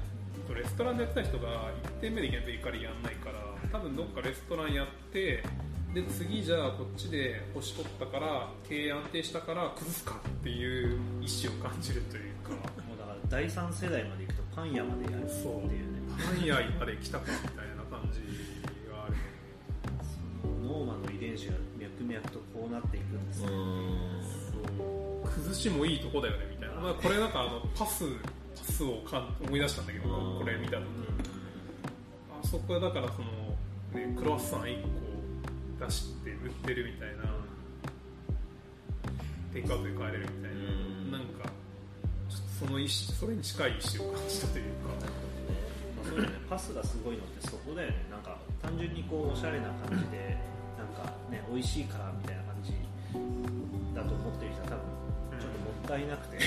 [0.54, 3.38] レストランでやってた人が1点目でいきなりベーカリーやんないから
[3.72, 5.42] 多分どっかレストランやって
[5.94, 18.20] で次じゃあこっちで星取ったから経営安定したから崩すかっていう意思を感じるというかもうだから第3世代まで行くとパン屋までやるっていうねパン屋まで来たかみたいな感じ
[18.90, 19.14] がある
[20.04, 23.54] そのノーマンの遺伝子が脈々とこうなっていくんですよ、そ
[25.24, 28.04] う崩しもいいとこだよね、まあ、これなんかあのパス
[28.56, 30.82] パスをかん思い出したんだけどうんこれ見た時。
[32.42, 33.28] あそこはだからその、
[34.00, 34.88] ね、クロワッサン1個
[35.86, 37.24] 出して売ってるみたいな
[39.52, 41.12] テイクアウトで買えれるみたいうん。
[41.12, 41.48] ななんか
[42.28, 44.88] ちょっとその意思それに近い意思を感じたというか。
[45.96, 46.34] まあそうだね。
[46.48, 48.06] パスがすごいのってそこだよね。
[48.10, 50.36] なんか単純にこうおしゃれな感じで
[50.78, 52.72] なんかね美味しいからみたいな感じ
[53.94, 55.05] だと思ってる人は多分
[55.86, 56.38] ったいなくて。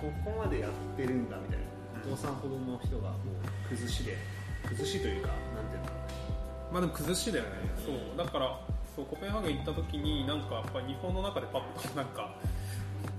[0.00, 1.64] ここまでやってるんだみたいな。
[2.04, 3.16] お父さんほどの人がも
[3.64, 4.16] う崩しで。
[4.68, 5.90] 崩しというかなんていうの。
[6.72, 8.18] まあでも崩しだよね、そう。
[8.18, 8.60] だから
[8.94, 12.34] そうコペンハーゲン行った時になんかやっぱり日本の中でパッとなんか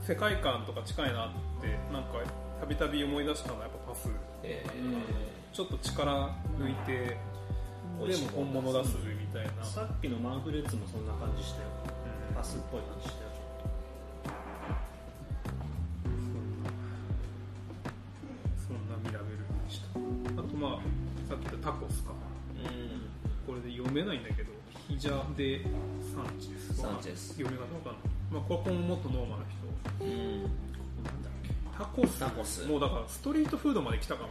[0.05, 1.29] 世界観とか近いなっ
[1.61, 2.19] てなんか
[2.59, 4.09] たびたび思い出したのはやっぱパス。
[4.43, 4.65] え
[5.53, 7.17] ちょっと力抜いて、
[7.99, 8.07] うん。
[8.07, 11.67] でも本物出すみたいな、さっきのマンフレッツもそんな感じしたよ。
[12.29, 12.35] うん。
[12.35, 13.26] パスっぽい感じしたよ
[25.07, 25.61] ヒジャで
[26.13, 27.29] サンチェスサンチェス。
[27.35, 30.03] 読み方わかんない、まあ、これはもっとノーマルな人。
[30.03, 30.43] うん。
[30.43, 30.49] な
[31.11, 32.19] んだっけタコス。
[32.19, 32.67] タコス。
[32.67, 34.29] もうだからストリートフードまで来たかも。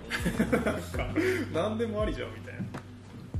[0.53, 1.09] なんか
[1.55, 2.61] 何でもありじゃんみたいな。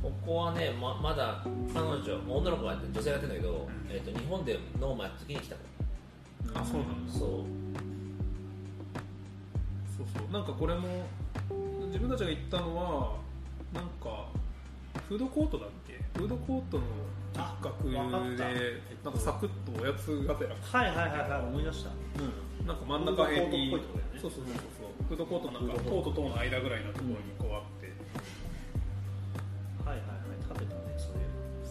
[0.01, 7.19] ここはねままだ彼女女の子がやって女性がやってるんだけど、えー、と日本でノーマやった時に来たのあそうなんだそう。
[9.95, 10.33] そうそう。
[10.33, 11.05] なんかこれも
[11.85, 13.15] 自分たちが行ったのは
[13.75, 14.25] なんか
[15.07, 16.01] フードコートだっけ？
[16.17, 16.83] フードコートの
[17.37, 17.69] 一角
[17.99, 18.49] あわかった。
[18.49, 20.55] でなんかサクッとおやつがてら。
[20.55, 21.91] はいはいはいはい思い出した。
[21.91, 21.93] う
[22.63, 22.67] ん。
[22.67, 23.71] なんか真ん中辺に
[24.19, 27.93] そうそうそうそうフードコートのなんかフードコート塔と塔の間ぐらいのところにこうあって、
[29.87, 30.17] はいはいはい
[30.49, 31.19] 食べたねそれ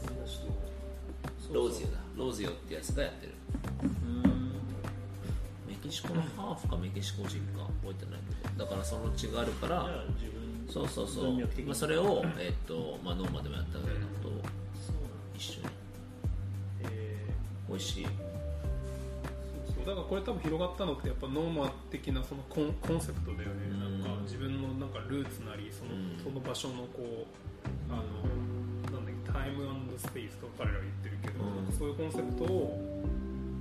[0.08, 3.34] 思い出したローズヨだローズヨってやつがやってる。
[3.82, 4.22] うん。
[5.68, 8.64] メキシコのハーフかメキシコ人か覚えてないけど。
[8.64, 11.34] だからその血があるからじゃあ自分そうそうそう。
[11.34, 14.32] まあ、それを、えっとまあ、ノーマでもやったぐらいのことを
[15.36, 15.66] 一緒に。
[16.82, 17.26] え
[17.68, 18.04] 美味しい。
[18.04, 18.14] そう
[19.76, 19.86] そう。
[19.86, 24.00] だからこれ多分広がったのってやっぱノーマ的なそのコンコンセプトだよね、うん。
[24.00, 26.18] なんか自分のなんかルーツなりその,、うん。
[26.22, 28.02] その場所のこうあの
[28.92, 29.66] なんだっけタイム
[29.98, 31.72] スペースとか彼らは言ってるけど、うん。
[31.72, 32.80] そういうコンセプトを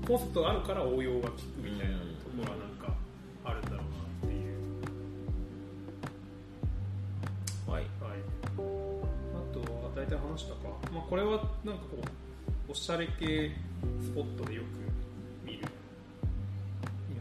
[0.07, 2.93] コンセプトがあるから応用が効くみたいなところはなんか
[10.36, 10.60] は大体話したか、
[10.94, 11.32] まあ、これは
[11.64, 11.98] なんかこ
[12.68, 13.52] うおしゃれ系
[14.02, 14.66] スポットでよく
[15.46, 15.60] 見る。
[15.60, 15.66] 日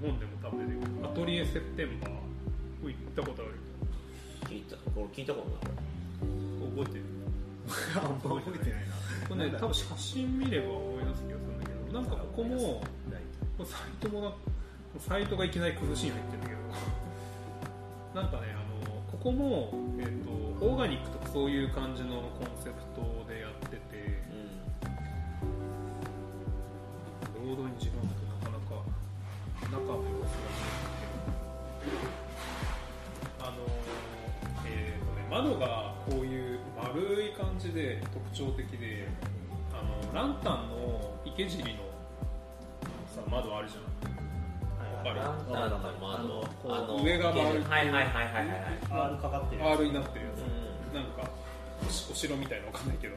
[0.01, 3.55] 本でも多分出てくるアトリエセッテンバー行ったことある
[4.49, 4.77] 聞いた。
[4.91, 5.77] これ聞いたことない
[6.77, 7.05] 覚えてる。
[7.97, 8.95] あんま覚えてないな。
[9.29, 12.83] これね多分写真見れば思い出す気がするんだけどなんかここも
[13.65, 14.33] サイトもな
[14.99, 16.61] サイトがいきなり崩しに入ってるんだけど。
[18.15, 20.31] なんかねあのここも、えー、と
[20.65, 24.23] オーガニックとかそういう感じのコンセプトでやってて
[27.35, 28.07] 労働に時間が
[28.39, 28.79] なかなか
[29.65, 30.47] 中の様子が
[31.83, 32.15] 見えて。
[33.41, 33.57] あの
[34.65, 39.09] えーとね、窓がこういう丸い感じで特徴的で
[39.73, 41.81] あのランタンの池尻の
[43.13, 43.85] さ窓あるじゃん。
[45.07, 45.13] あ
[46.89, 49.11] の上が丸いはいはいはいはいはいはい。
[49.13, 50.34] R かかってる R になってる
[50.95, 51.29] なんか
[52.11, 53.17] お城みたいなのわかんないけど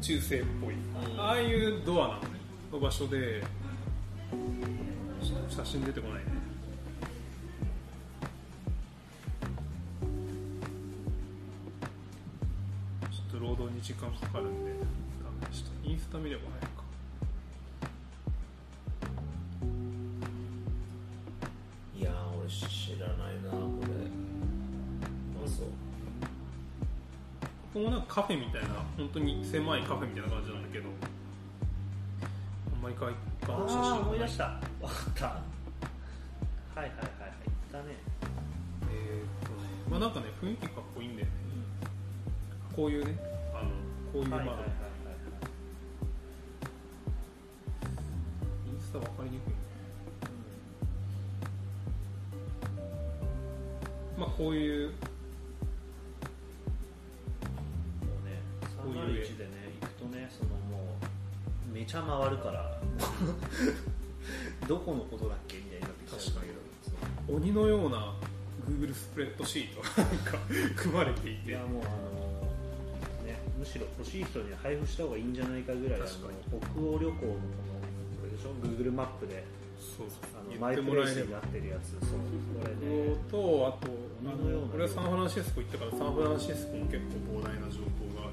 [0.00, 1.20] 中世っぽい、ん。
[1.20, 2.28] ああいうドアなのね
[2.72, 3.44] の場所で
[5.48, 6.24] 写真出てこないね。
[13.12, 15.70] ちょっと労働に時間かかるんでダメでした。
[15.88, 16.73] インスタ見れば早いかい
[27.74, 30.84] ここもなんかカフェみたいな本当に狭いカフェみたいな感じなんだけど。
[32.72, 33.12] あんまり外
[33.44, 34.44] 観の写真思いが出した。
[34.44, 34.60] わか
[35.10, 35.26] った。
[35.26, 36.96] はいはいはいはい。
[37.44, 37.96] 言ったね。
[38.92, 41.32] えーっとねまあなんかね雰囲気かっこいいんだよね。
[42.76, 43.16] こういうね
[43.52, 43.70] あの
[44.12, 44.74] こういう窓、はいはいはいはい。
[48.70, 49.56] インスタわかりにくいね。
[54.16, 54.92] まあこういう
[61.84, 62.64] めちゃ回るから。
[64.66, 66.54] どこのことだっけみたいになってきちゃうんだけど
[67.28, 68.14] そう鬼のような
[68.66, 70.38] Google スプレッドシートがなんか
[70.80, 71.50] 組まれていて。
[71.50, 76.60] いやもうあのねむしろ欲しい人に配布した方がいいんじゃないかぐらいあの確かに。
[76.72, 77.36] 北欧旅行のこの
[78.16, 79.44] これでしょ？Google マップで。
[79.76, 80.58] そうそう。
[80.58, 81.90] マイプレイスになってるやつ。
[82.00, 82.18] そう
[82.56, 83.36] これねと
[83.68, 83.92] あと
[84.24, 88.32] あ鬼のようなの俺はサンフランシスコ行ったからサンフランシスコも結構膨大な情報があ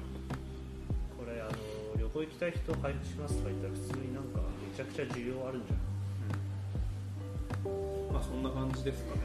[2.14, 5.78] の旅行行きたい人配布しますとか言ったら普通になんかめちゃくちゃ需要あるんじゃん。
[8.12, 9.20] まあそんな感じですかね。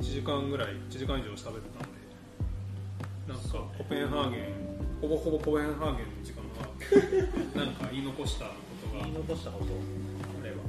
[0.00, 2.02] 1時間ぐらい1時間以上喋ってたんで。
[3.28, 3.42] なんか
[3.78, 4.42] コペンハーゲン
[5.00, 6.66] ほぼほぼコペンハーゲンの時間が
[7.64, 8.52] なんか言い残したこ
[8.90, 9.02] とが。
[9.04, 9.66] あ言い残したこと？
[10.44, 10.62] れば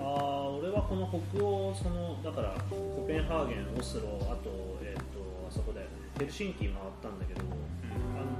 [0.00, 0.04] あ
[0.44, 5.92] あ俺はこの北欧そのだからコペンハーゲンオスロあと,、えっとあそこだよね。
[6.18, 7.40] ヘルシンキ回ったんだけど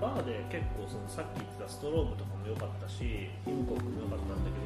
[0.00, 4.56] バーで結構そのさっき言ってたストロームとかも良かったしインコックも良かったんだけ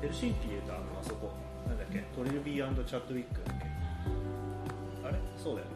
[0.00, 1.30] どヘルシンキでいうとあのあそこ
[1.68, 3.66] なんだっけトリルビーチャットウィックだっけ？
[5.08, 5.18] あれ？
[5.36, 5.72] そうだよね。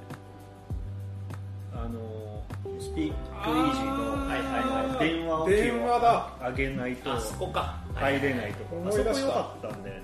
[1.74, 2.42] あの
[2.78, 5.08] スピークイージーのはいはいはい。
[5.08, 7.80] 電話を電話だ上げないとあそこか。
[7.94, 8.64] 入れないと。
[8.64, 10.02] こあそこ良かったんだよね。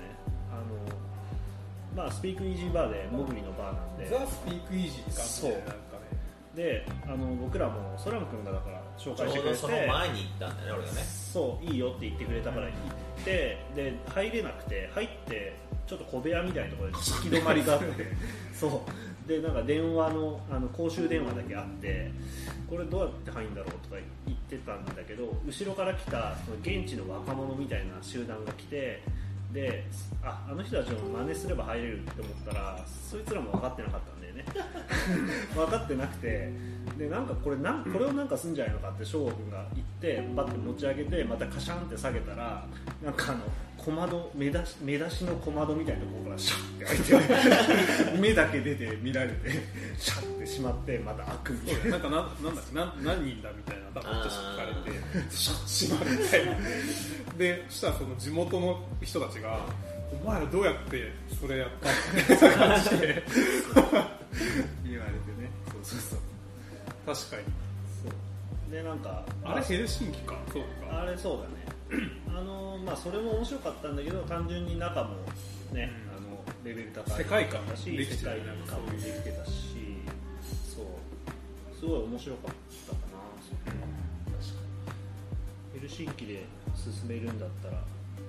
[0.51, 0.55] あ
[1.97, 4.07] のまあスピークイージーバーでモグリのバーなんで。
[4.09, 5.51] ザ・スピークイージーって感じでそう。
[5.51, 5.75] なんかね。
[6.55, 9.57] であの僕らもソラム君がだから紹介してくれて。
[9.57, 11.01] その前に行ったんだね俺がね。
[11.01, 12.73] そういいよって言ってくれたから行っ
[13.23, 15.55] てで入れなくて入って
[15.87, 17.87] ちょっと小部屋みたいなところで引き止まりがあって。
[18.53, 19.09] そう。
[19.29, 22.11] でなんか電話のあの公衆電話だけあって
[22.67, 29.03] これどうやって入るんだろうとか言ってたんだけど後ろから来たその現地の若者みたいな集団が来て
[29.53, 29.85] で
[30.23, 34.45] ああの人たちを真似すれば入れるって思ったらそいつらも分かってなかったんだよね。
[35.55, 36.51] 分かってなくて
[36.97, 42.65] でなんかこれなんこれをなんかすんじゃないのかって翔吾君が言ってバッて持ち上げてまたカシャンって下げたら
[43.03, 43.43] なんかあの
[43.89, 49.49] 小窓目出し目出しの小窓みたいなところからシャッて開いて 目だけ出て見られて
[49.97, 51.89] シャッてしまってまた開くみたいな。
[51.91, 54.99] なんかななんだっけな何人だみたいな多分ちょっと聞かれて
[55.31, 56.55] シャッ閉まるみたいな。
[57.37, 59.59] でそしたらその地元の人たちが
[60.23, 61.11] 「お前らどうやって
[61.41, 61.95] それやったの?」
[62.29, 63.23] みたいな感じで
[64.85, 65.49] 言われてね。
[65.71, 67.15] そうそうそう。
[67.15, 67.43] 確かに。
[68.03, 68.09] そ
[68.69, 68.71] う。
[68.71, 70.37] でなんかあれヘルシンキか。
[70.53, 71.01] そうか。
[71.01, 71.78] あれそうだね
[72.29, 75.15] あのまあそれも面白かったんだけど単純に中も
[75.73, 76.17] ね、うん。
[76.17, 79.51] あのレベル高い世界観だし世界観もできてたし
[80.75, 80.85] そう。
[81.79, 82.55] すごい面白かっ
[82.87, 83.19] たかな。
[85.73, 86.43] ヘルシンキで
[86.75, 87.75] 進めるんだったら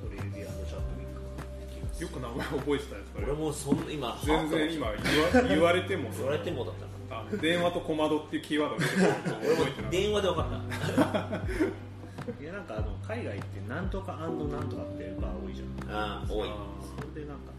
[0.01, 4.87] トリルビアンドチャットウィックよく名前覚えてたやつ俺もそん今全然今
[5.33, 6.91] 言わ言われても言われてもだった。
[7.39, 8.77] 電話と小窓っていうキーワード
[9.43, 10.47] 俺も電話で分かっ
[10.95, 11.41] た
[12.39, 15.91] いやなんかあの海外ってなんとかなんとかっていうバー多いじゃん。
[15.91, 16.49] ああ多い。
[16.49, 16.55] た
[17.03, 17.53] それでなんか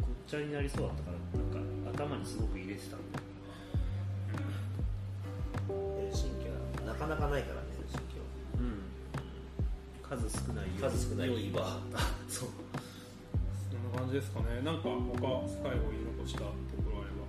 [0.00, 3.18] ごっちゃになりそうだったからなんか頭にすごく入れてたんで
[5.98, 8.24] ヘルシンキはなかなかないからねヘルシンキは。
[8.60, 8.86] うん。
[10.02, 11.28] 数少ない数少ない。
[11.28, 11.80] 良いバー
[12.28, 12.48] そう。
[13.70, 14.62] そんな感じですかね。
[14.62, 14.94] なんか他
[15.50, 17.26] 最後言い残したところあれば。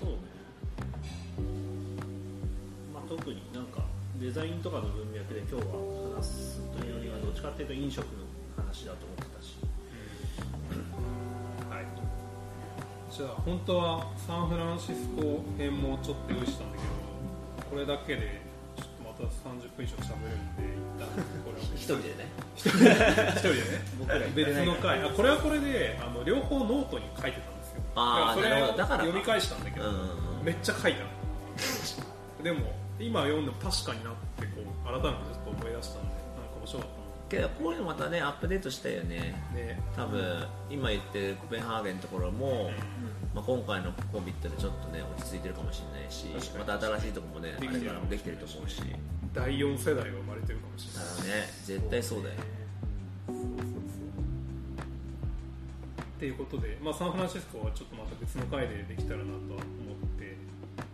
[0.00, 0.18] そうね。
[2.92, 3.79] まあ特になんか
[4.20, 5.80] デザインとかの文脈で今日は
[6.14, 9.56] 話すというよりはどっちかっていうと飲食の話だと思ってたし。
[11.72, 11.88] はい。
[13.10, 18.42] じゃあ本当はサンフランシスコ編もちょっと用意したんだけどこれだけで
[18.76, 21.08] ちょっとまた30分以上喋るんで一旦
[21.40, 21.64] これを。
[21.72, 22.28] 一人でね。
[22.56, 23.80] 一人でね。
[23.98, 25.00] 僕ら別の回。
[25.02, 27.80] あこれはこれであの両方ノートに書いてたんですよ。
[27.96, 29.92] だからそれを読み返したんだけど、う
[30.44, 30.44] ん。
[30.44, 31.08] めっちゃ書いたの。
[32.44, 36.88] でも今読んでも確かになってこう改めてちょっと思い出したんでなんか面白かっ
[37.30, 39.40] けどこういうのまたねアップデートしたいよね。
[39.94, 42.72] たので、多分今言ってるコペンハーゲンのところも、
[43.34, 46.26] まあ、今回のコビッドでちょっとね落ち着いてるかもしれないし
[46.58, 48.82] また新しいとこもねあできてるれからもできてると思うし。
[49.32, 51.14] 第4世代が生まれてるかもしれだない。
[51.14, 52.34] からね絶対そうだよ。
[56.02, 59.62] っていうことで、まあ、サンフランシスコはちょっとまた別の回でできたらなとは思っ
[60.18, 60.36] て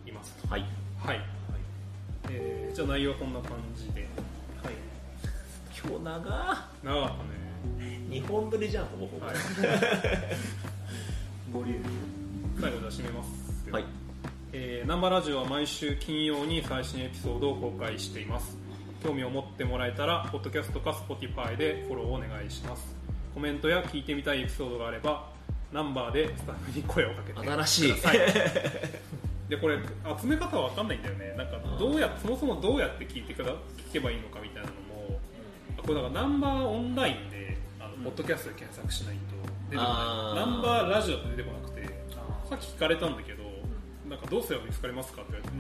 [0.07, 0.47] いますと。
[0.49, 0.65] はい。
[1.03, 1.21] はい、
[2.31, 4.03] えーじゃあ内容はこんな感じで。
[4.63, 4.75] はい。
[5.73, 6.27] 今日長長かっ
[6.83, 6.91] た
[7.25, 7.31] ね。
[8.11, 9.27] 2本撮りじゃんほぼほぼ。
[9.27, 9.37] はい。
[11.53, 11.85] ボリューム。
[12.61, 13.85] 最後じゃあ締めますはい。
[14.53, 18.57] えー、ナンバーラジオは毎週金曜に最新エピソードを公開しています。
[19.03, 22.95] 興味を持ってもらえたらポッドキャストか Spotify でフォローをお願いします。
[23.35, 25.29] コメントや聞いてみたいエピソードがあれば
[25.73, 27.95] ナンバーでスタッフに声をかけて新しい。
[27.95, 28.19] ください
[29.49, 29.79] でこれ
[30.21, 31.35] 集め方は分かんないんだよね。
[31.37, 33.53] なんかどうやそもそもどうやって聞いてくだ
[33.91, 34.75] 聞けばいいのかみたいなの
[35.11, 35.21] も
[35.79, 39.21] あこれだからナンバーオンラインであの、ポッドキャストで検索しないと
[39.71, 40.35] 出てこあー。
[40.37, 41.87] ないナンバーラジオって出てこなくて
[42.49, 43.45] さっき聞かれたんだけど
[44.09, 45.57] なんかどうすれば見つかりますかって言われて、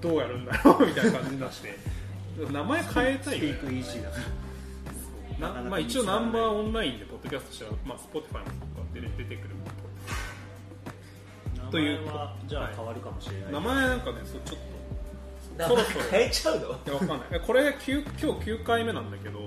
[0.00, 1.74] どうやるんだろうみたいな感じになして。
[2.52, 4.16] 名前変えたいよ、スピークイージーだか
[5.40, 5.52] ら。
[5.54, 8.44] なまあ、一応ナンバーオンラインでポッドキャストしたら、まあ、Spotify も
[8.92, 9.54] 出て出てくる
[11.70, 14.58] という名前はじゃあ変わるかもしれない、名前なんかねそうちょっ
[15.58, 16.04] 名前そろそろ。
[16.10, 16.74] 変えちゃうの？
[16.74, 17.18] といやわかんない。
[17.32, 19.40] えこれ9今日9回目なんだけど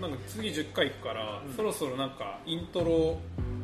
[0.00, 3.18] なんか次10回行くから、そろそろなんかイントロ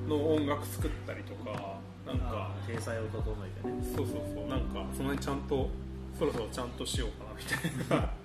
[0.09, 2.51] の音楽作ったりとかなんか。
[2.53, 3.75] あ体裁を整えてね。
[3.97, 4.49] そうそうそう。
[4.49, 5.71] なんかその辺ちゃんと
[6.19, 7.45] そろそろちゃんとしようかなみ
[7.89, 8.11] たいな。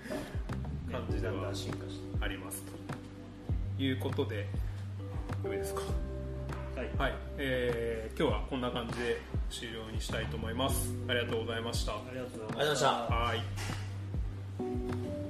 [0.92, 2.02] 感じではん進化して。
[2.20, 2.64] あります
[3.78, 4.48] ということで
[5.44, 5.82] 上ですか。
[6.76, 6.90] はい。
[6.98, 9.22] はい、えー今日はこんな感じで
[9.52, 10.94] 終了にしたいと思います。
[11.08, 11.94] ありがとうございました。
[11.94, 12.88] ありがとうございました。
[12.88, 15.21] はい。